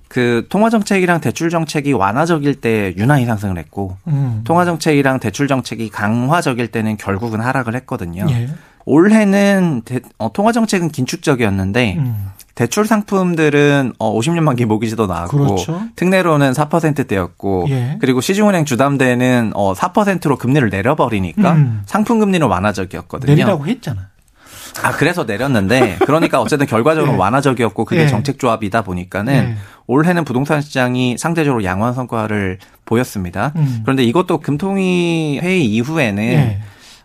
[0.08, 4.40] 그 통화 정책이랑 대출 정책이 완화적일 때 유난히 상승을 했고 음.
[4.44, 8.26] 통화 정책이랑 대출 정책이 강화적일 때는 결국은 하락을 했거든요.
[8.30, 8.48] 예.
[8.86, 12.30] 올해는 대, 어, 통화 정책은 긴축적이었는데 음.
[12.54, 15.82] 대출 상품들은 어 50년 만기 모기지도 나왔고 그렇죠.
[15.94, 17.98] 특례로는 4%대였고 예.
[18.00, 21.82] 그리고 시중은행 주담대는 어 4%로 금리를 내려버리니까 음.
[21.86, 23.30] 상품 금리는 완화적이었거든요.
[23.30, 24.07] 내리라고 했잖아.
[24.82, 27.18] 아, 그래서 내렸는데, 그러니까 어쨌든 결과적으로 네.
[27.18, 28.08] 완화적이었고, 그게 네.
[28.08, 29.56] 정책 조합이다 보니까는, 네.
[29.86, 33.52] 올해는 부동산 시장이 상대적으로 양호한 성과를 보였습니다.
[33.56, 33.80] 음.
[33.84, 36.60] 그런데 이것도 금통위 회의 이후에는, 네.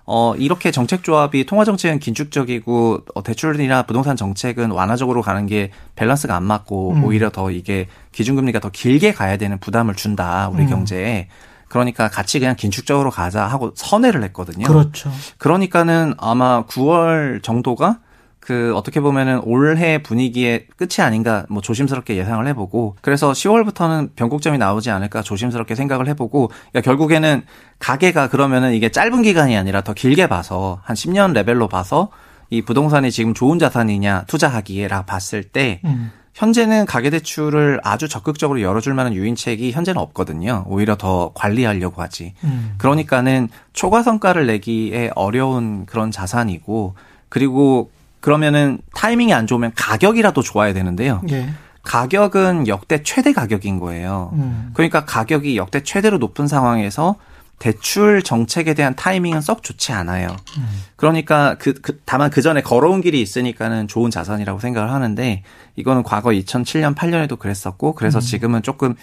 [0.06, 6.36] 어, 이렇게 정책 조합이 통화 정책은 긴축적이고, 어, 대출이나 부동산 정책은 완화적으로 가는 게 밸런스가
[6.36, 7.04] 안 맞고, 음.
[7.06, 10.70] 오히려 더 이게 기준금리가 더 길게 가야 되는 부담을 준다, 우리 음.
[10.70, 11.28] 경제에.
[11.74, 14.68] 그러니까 같이 그냥 긴축적으로 가자 하고 선회를 했거든요.
[14.68, 15.12] 그렇죠.
[15.40, 17.98] 그러니까는 아마 9월 정도가
[18.40, 24.92] 그 어떻게 보면은 올해 분위기의 끝이 아닌가 뭐 조심스럽게 예상을 해보고 그래서 10월부터는 변곡점이 나오지
[24.92, 27.42] 않을까 조심스럽게 생각을 해보고 그러니까 결국에는
[27.80, 32.10] 가게가 그러면은 이게 짧은 기간이 아니라 더 길게 봐서 한 10년 레벨로 봐서
[32.52, 36.12] 이 부동산이 지금 좋은 자산이냐 투자하기에라 봤을 때 음.
[36.34, 40.66] 현재는 가계대출을 아주 적극적으로 열어줄 만한 유인책이 현재는 없거든요.
[40.68, 42.34] 오히려 더 관리하려고 하지.
[42.44, 42.74] 음.
[42.80, 46.96] 그러니까는 초과 성과를 내기에 어려운 그런 자산이고
[47.30, 51.22] 그리고 그러면은 타이밍이 안 좋으면 가격이라도 좋아야 되는데요.
[51.30, 51.50] 예.
[51.84, 54.32] 가격은 역대 최대 가격인 거예요.
[54.34, 54.72] 음.
[54.74, 57.16] 그러니까 가격이 역대 최대로 높은 상황에서
[57.60, 60.36] 대출 정책에 대한 타이밍은 썩 좋지 않아요.
[60.58, 60.68] 음.
[60.96, 65.44] 그러니까 그, 그, 다만 그 전에 걸어온 길이 있으니까는 좋은 자산이라고 생각을 하는데
[65.76, 68.22] 이거는 과거 2007년 8년에도 그랬었고 그래서 음.
[68.22, 68.96] 지금은 조금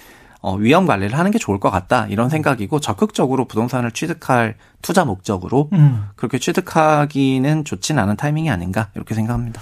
[0.42, 5.68] 어, 위험 관리를 하는 게 좋을 것 같다 이런 생각이고 적극적으로 부동산을 취득할 투자 목적으로
[5.72, 6.06] 음.
[6.16, 9.60] 그렇게 취득하기는 좋지는 않은 타이밍이 아닌가 이렇게 생각합니다.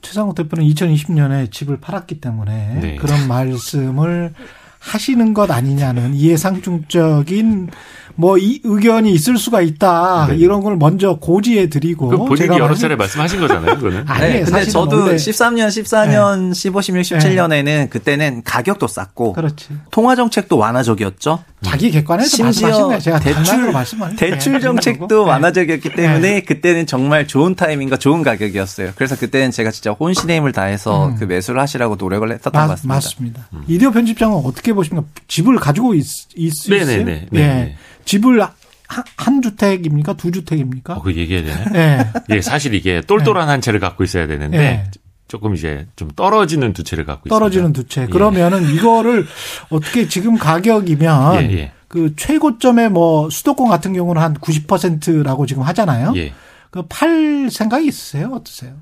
[0.00, 2.96] 최상욱 대표는 2020년에 집을 팔았기 때문에 네.
[2.96, 4.34] 그런 말씀을
[4.78, 7.68] 하시는 것 아니냐는 이해상중적인
[8.14, 10.36] 뭐 이 의견이 있을 수가 있다 네.
[10.38, 13.76] 이런 걸 먼저 고지해 드리고 본인이 제가 여러 차례 말씀하신 거잖아요.
[13.76, 14.04] 그거는.
[14.08, 15.14] 아니 네, 근데 저도 원래.
[15.14, 16.54] 13년, 14년, 네.
[16.54, 19.68] 15, 16, 17년에는 그때는 가격도 쌌고 그렇지.
[19.92, 21.44] 통화 정책도 완화적이었죠.
[21.62, 25.30] 자기 객관에서 말씀하신 제가 대출 대출 정책도 네.
[25.30, 26.40] 완화적이었기 때문에 네.
[26.40, 28.92] 그때는 정말 좋은 타이밍과 좋은 가격이었어요.
[28.94, 31.16] 그래서 그때는 제가 진짜 혼신의 힘을 다해서 음.
[31.16, 32.94] 그 매수를 하시라고 노력을 했었던 마, 것 같습니다.
[32.94, 33.48] 맞습니다.
[33.52, 33.64] 음.
[33.66, 35.06] 이대호 편집장은 어떻게 보십니까?
[35.26, 36.06] 집을 가지고 있,
[36.36, 36.84] 있으세요?
[36.84, 37.26] 네네네.
[37.30, 37.40] 네.
[37.40, 37.76] 네.
[38.04, 38.40] 집을
[39.16, 40.14] 한 주택입니까?
[40.14, 40.94] 두 주택입니까?
[40.94, 41.70] 어, 그 얘기해야 되네.
[41.72, 42.12] 네.
[42.30, 43.50] 예, 사실 이게 똘똘한 네.
[43.50, 44.84] 한 채를 갖고 있어야 되는데 네.
[45.28, 47.82] 조금 이제 좀 떨어지는 두 채를 갖고 떨어지는 있습니다.
[47.82, 48.02] 두 채.
[48.02, 48.06] 예.
[48.06, 49.26] 그러면은 이거를
[49.70, 51.72] 어떻게 지금 가격이면 예, 예.
[51.86, 56.14] 그 최고점에 뭐 수도권 같은 경우는 한 90%라고 지금 하잖아요.
[56.16, 56.32] 예.
[56.70, 58.30] 그팔 생각이 있으세요?
[58.34, 58.72] 어떠세요?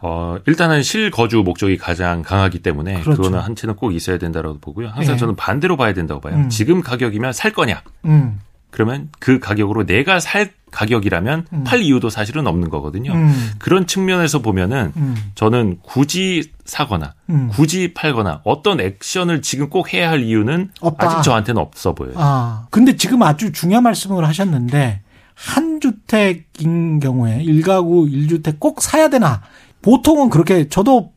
[0.00, 3.22] 어, 일단은 실거주 목적이 가장 강하기 때문에 그렇죠.
[3.22, 4.88] 그거는 한 채는 꼭 있어야 된다고 보고요.
[4.88, 5.18] 항상 예.
[5.18, 6.34] 저는 반대로 봐야 된다고 봐요.
[6.36, 6.48] 음.
[6.48, 7.82] 지금 가격이면 살 거냐?
[8.04, 8.40] 음.
[8.76, 11.64] 그러면 그 가격으로 내가 살 가격이라면 음.
[11.64, 13.14] 팔 이유도 사실은 없는 거거든요.
[13.14, 13.52] 음.
[13.58, 15.16] 그런 측면에서 보면은 음.
[15.34, 17.48] 저는 굳이 사거나 음.
[17.50, 21.08] 굳이 팔거나 어떤 액션을 지금 꼭 해야 할 이유는 없다.
[21.08, 22.16] 아직 저한테는 없어 보여요.
[22.18, 25.00] 아, 근데 지금 아주 중요한 말씀을 하셨는데
[25.32, 29.40] 한 주택인 경우에 1가구 1주택 꼭 사야 되나?
[29.80, 31.14] 보통은 그렇게 저도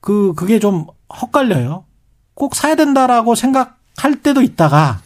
[0.00, 1.86] 그 그게 좀 헛갈려요.
[2.34, 5.00] 꼭 사야 된다라고 생각할 때도 있다가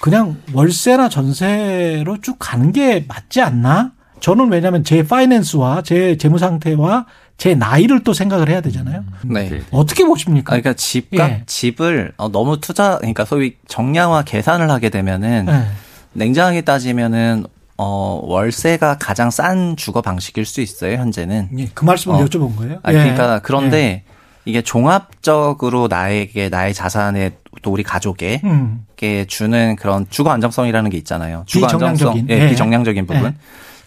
[0.00, 3.92] 그냥 월세나 전세로 쭉 가는 게 맞지 않나?
[4.20, 9.04] 저는 왜냐하면 제 파이낸스와 제 재무 상태와 제 나이를 또 생각을 해야 되잖아요.
[9.24, 9.48] 네.
[9.48, 9.62] 네.
[9.70, 10.50] 어떻게 보십니까?
[10.50, 11.42] 그러니까 집값 예.
[11.46, 15.66] 집을 어, 너무 투자 그러니까 소위 정량화 계산을 하게 되면은 예.
[16.14, 17.44] 냉정하게 따지면은
[17.76, 21.50] 어, 월세가 가장 싼 주거 방식일 수 있어요, 현재는.
[21.58, 22.80] 예, 그 말씀을 어, 여쭤본 거예요?
[22.82, 24.02] 아, 그러니까 그런데 예.
[24.44, 27.32] 이게 종합적으로 나에게 나의 자산에
[27.62, 28.86] 또 우리 가족에게 음.
[29.26, 31.44] 주는 그런 주거 안정성이라는 게 있잖아요.
[31.46, 32.48] 주거 안정성, 예, 예.
[32.48, 33.24] 비정량적인 부분.
[33.24, 33.34] 예.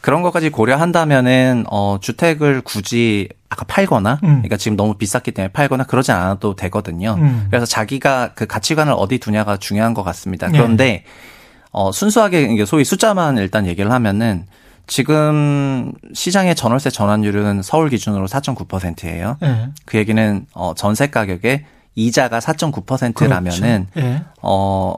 [0.02, 4.28] 그런 것까지 고려한다면은 어 주택을 굳이 아까 팔거나 음.
[4.28, 7.16] 그러니까 지금 너무 비쌌기 때문에 팔거나 그러지 않아도 되거든요.
[7.20, 7.48] 음.
[7.50, 10.50] 그래서 자기가 그 가치관을 어디 두냐가 중요한 것 같습니다.
[10.50, 11.04] 그런데 예.
[11.72, 14.46] 어, 순수하게 이게 소위 숫자만 일단 얘기를 하면은
[14.88, 19.38] 지금 시장의 전월세 전환율은 서울 기준으로 4.9%예요.
[19.42, 19.70] 네.
[19.86, 21.66] 그 얘기는 어 전세 가격에
[21.96, 24.08] 이자가 4.9%라면은 그렇죠.
[24.08, 24.24] 네.
[24.42, 24.96] 어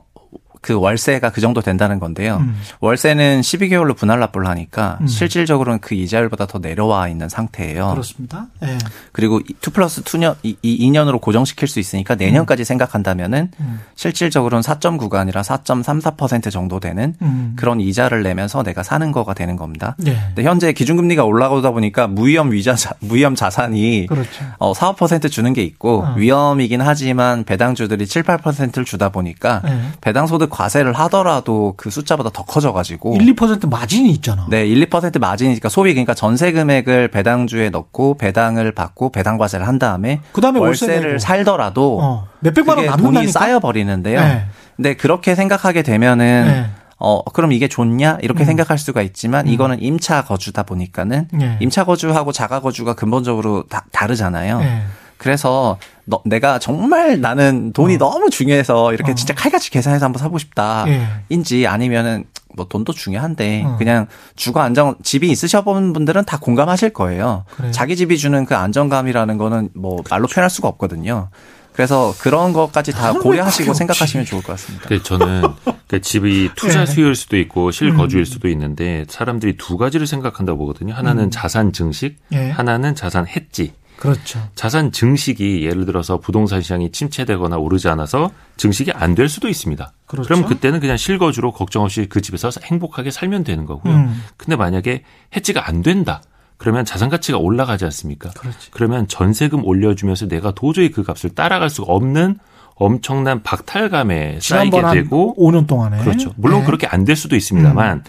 [0.63, 2.37] 그 월세가 그 정도 된다는 건데요.
[2.37, 2.57] 음.
[2.79, 5.07] 월세는 12개월로 분할 납부를 하니까 음.
[5.07, 7.89] 실질적으로는 그 이자율보다 더 내려와 있는 상태예요.
[7.91, 8.47] 그렇습니다.
[8.61, 8.77] 네.
[9.11, 12.63] 그리고 2 플러스 2년, 2, 2년으로 고정시킬 수 있으니까 내년까지 음.
[12.63, 13.81] 생각한다면은 음.
[13.95, 17.53] 실질적으로는 4.9가 아니라 4.34% 정도 되는 음.
[17.57, 19.97] 그런 이자를 내면서 내가 사는 거가 되는 겁니다.
[19.99, 20.17] 네.
[20.27, 24.45] 근데 현재 기준금리가 올라가다 보니까 무위험 위자 무위험 자산이 그렇죠.
[24.59, 26.15] 어, 4, 5% 주는 게 있고 어.
[26.15, 29.89] 위험이긴 하지만 배당주들이 7, 8%를 주다 보니까 네.
[29.99, 34.45] 배당 소득 과세를 하더라도 그 숫자보다 더 커져가지고 1, 2% 마진이 있잖아.
[34.49, 39.79] 네, 1, 2% 마진이니까 소비 그러니까 전세 금액을 배당주에 넣고 배당을 받고 배당 과세를 한
[39.79, 42.27] 다음에 그다음에 월세를 살더라도 어.
[42.41, 44.19] 몇백만 원 남는다니까 돈이 쌓여 버리는데요.
[44.19, 44.45] 네.
[44.75, 46.65] 근데 그렇게 생각하게 되면은 네.
[46.99, 48.19] 어, 그럼 이게 좋냐?
[48.21, 48.45] 이렇게 음.
[48.45, 49.51] 생각할 수가 있지만 음.
[49.51, 51.57] 이거는 임차 거주다 보니까는 네.
[51.61, 54.59] 임차 거주하고 자가 거주가 근본적으로 다, 다르잖아요.
[54.59, 54.83] 네.
[55.17, 57.97] 그래서 너, 내가 정말 나는 돈이 어.
[57.97, 59.15] 너무 중요해서 이렇게 어.
[59.15, 60.85] 진짜 칼같이 계산해서 한번 사고 싶다.
[60.87, 61.07] 예.
[61.29, 63.75] 인지 아니면은 뭐 돈도 중요한데 어.
[63.77, 67.45] 그냥 주거 안정 집이 있으셔본 분들은 다 공감하실 거예요.
[67.55, 67.71] 그래.
[67.71, 71.29] 자기 집이 주는 그 안정감이라는 거는 뭐 말로 표현할 수가 없거든요.
[71.73, 74.87] 그래서 그런 것까지 다 고려하시고 생각하시면 좋을 것 같습니다.
[74.87, 75.41] 그 저는
[75.87, 76.85] 그 집이 투자 네.
[76.85, 78.25] 수요일 수도 있고 실거주일 음.
[78.25, 80.93] 수도 있는데 사람들이 두 가지를 생각한다고 보거든요.
[80.93, 81.31] 하나는 음.
[81.31, 82.51] 자산 증식, 네.
[82.51, 83.73] 하나는 자산 해지.
[83.97, 84.39] 그렇죠.
[84.55, 89.93] 자산 증식이 예를 들어서 부동산 시장이 침체되거나 오르지 않아서 증식이 안 될 수도 있습니다.
[90.07, 90.27] 그렇죠.
[90.27, 93.93] 그럼 그때는 그냥 실거주로 걱정 없이 그 집에서 행복하게 살면 되는 거고요.
[93.93, 94.23] 음.
[94.37, 95.03] 근데 만약에
[95.35, 96.21] 해지가 안 된다.
[96.57, 98.29] 그러면 자산 가치가 올라가지 않습니까?
[98.31, 98.71] 그렇지.
[98.71, 102.39] 그러면 전세금 올려주면서 내가 도저히 그 값을 따라갈 수가 없는
[102.75, 106.33] 엄청난 박탈감에 쌓이게 되고 5년 동안에 그렇죠.
[106.37, 106.65] 물론 네.
[106.65, 108.03] 그렇게 안 될 수도 있습니다만 음.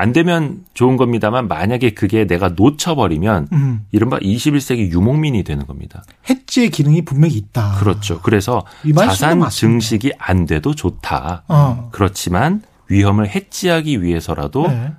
[0.00, 3.84] 안 되면 좋은 겁니다만 만약에 그게 내가 놓쳐버리면 음.
[3.92, 6.02] 이른바 21세기 유목민이 되는 겁니다.
[6.28, 7.76] 해지의 기능이 분명히 있다.
[7.78, 8.20] 그렇죠.
[8.22, 8.64] 그래서
[8.96, 11.44] 자산 증식이 안 돼도 좋다.
[11.48, 11.90] 어.
[11.92, 14.92] 그렇지만 위험을 해지하기 위해서라도 네.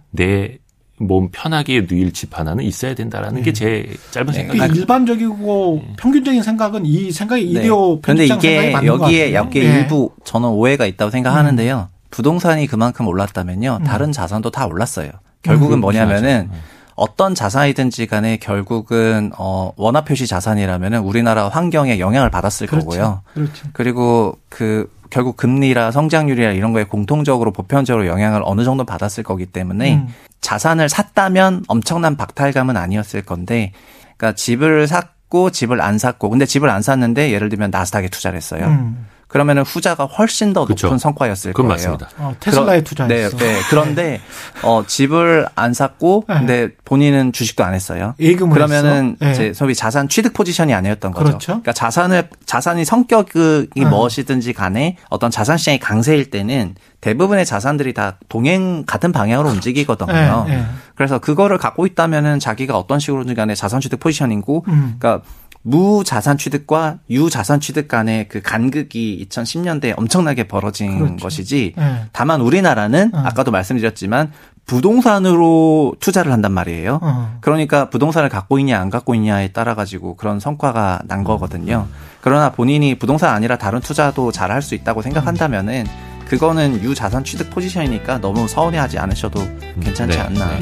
[1.00, 3.42] 내몸 편하게 누일 집 하나는 있어야 된다라는 네.
[3.42, 4.34] 게제 짧은 네.
[4.34, 4.76] 생각입니다.
[4.76, 5.94] 일반적이고 네.
[5.98, 7.50] 평균적인 생각은 이 생각이 네.
[7.50, 9.80] 이데오 그런데 이게 여기에 여기에 네.
[9.80, 11.90] 일부 저는 오해가 있다고 생각하는데요.
[11.92, 12.01] 음.
[12.12, 13.80] 부동산이 그만큼 올랐다면요.
[13.82, 13.84] 음.
[13.84, 15.10] 다른 자산도 다 올랐어요.
[15.42, 16.58] 결국은 음, 뭐냐면은 네.
[16.96, 22.86] 어떤 자산이든지 간에 결국은 어 원화 표시 자산이라면은 우리나라 환경에 영향을 받았을 그렇죠.
[22.86, 23.22] 거고요.
[23.34, 23.68] 그렇죠.
[23.74, 29.96] 그리고 그 결국 금리라 성장률이라 이런 거에 공통적으로 보편적으로 영향을 어느 정도 받았을 거기 때문에
[29.96, 30.08] 음.
[30.42, 33.72] 자산을 샀다면 엄청난 박탈감은 아니었을 건데
[34.18, 38.66] 그러니까 집을 샀고 집을 안 샀고 근데 집을 안 샀는데 예를 들면 나스닥에 투자를 했어요.
[38.68, 39.08] 음.
[39.32, 40.88] 그러면은 후자가 훨씬 더 그쵸.
[40.88, 41.70] 높은 성과였을 거예요.
[41.70, 42.10] 맞습니다.
[42.18, 43.38] 어, 테슬라에 투자했어.
[43.38, 43.60] 네, 네.
[43.70, 44.20] 그런데
[44.62, 46.36] 어, 집을 안 샀고, 네.
[46.36, 48.14] 근데 본인은 주식도 안 했어요.
[48.20, 49.32] 예금을 그러면은 네.
[49.32, 51.24] 이제 소위 자산 취득 포지션이 아니었던 거죠.
[51.24, 51.46] 그렇죠.
[51.48, 53.86] 그러니까 자산을 자산이 성격이 네.
[53.86, 60.44] 무엇이든지 간에 어떤 자산 시장이 강세일 때는 대부분의 자산들이 다 동행 같은 방향으로 움직이거든요.
[60.48, 60.66] 네, 네.
[60.96, 64.98] 그래서 그거를 갖고 있다면은 자기가 어떤 식으로든 간에 자산 취득 포지션이고, 음.
[65.00, 65.26] 그러니까
[65.64, 71.18] 무자산 취득과 유자산 취득 간의 그 간극이 2010년대에 엄청나게 벌어진 그렇죠.
[71.18, 72.06] 것이지 네.
[72.12, 73.20] 다만 우리나라는 어.
[73.20, 74.32] 아까도 말씀드렸지만
[74.66, 77.00] 부동산으로 투자를 한단 말이에요.
[77.02, 77.38] 어.
[77.42, 81.88] 그러니까 부동산을 갖고 있냐 안 갖고 있냐에 따라 가지고 그런 성과가 난 거거든요.
[82.22, 85.86] 그러나 본인이 부동산 아니라 다른 투자도 잘 할 수 있다고 생각한다면은
[86.28, 89.42] 그거는 유자산 취득 포지션이니까 너무 서운해하지 않으셔도
[89.82, 90.24] 괜찮지 네.
[90.24, 90.60] 않나.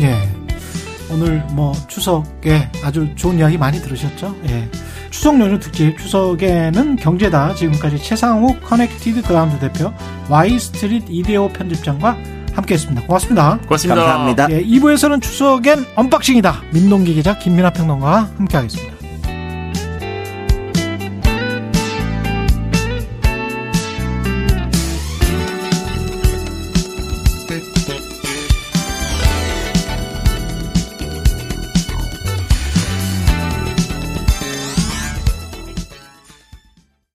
[1.09, 1.13] 네.
[1.15, 4.35] 오늘 뭐 추석에 아주 좋은 이야기 많이 들으셨죠?
[4.47, 4.69] 예.
[5.09, 9.91] 추석 연휴 특집 추석에는 경제다 지금까지 채상욱 커넥티드 그라운드 대표
[10.29, 12.17] 와이 스트릿 이대호 편집장과
[12.53, 13.07] 함께했습니다.
[13.07, 13.59] 고맙습니다.
[13.63, 14.01] 고맙습니다.
[14.01, 14.51] 감사합니다.
[14.51, 16.61] 예, 2부에서는 추석엔 unboxing이다.
[16.73, 18.98] 민동기 기자 김민아 평론가와 함께하겠습니다.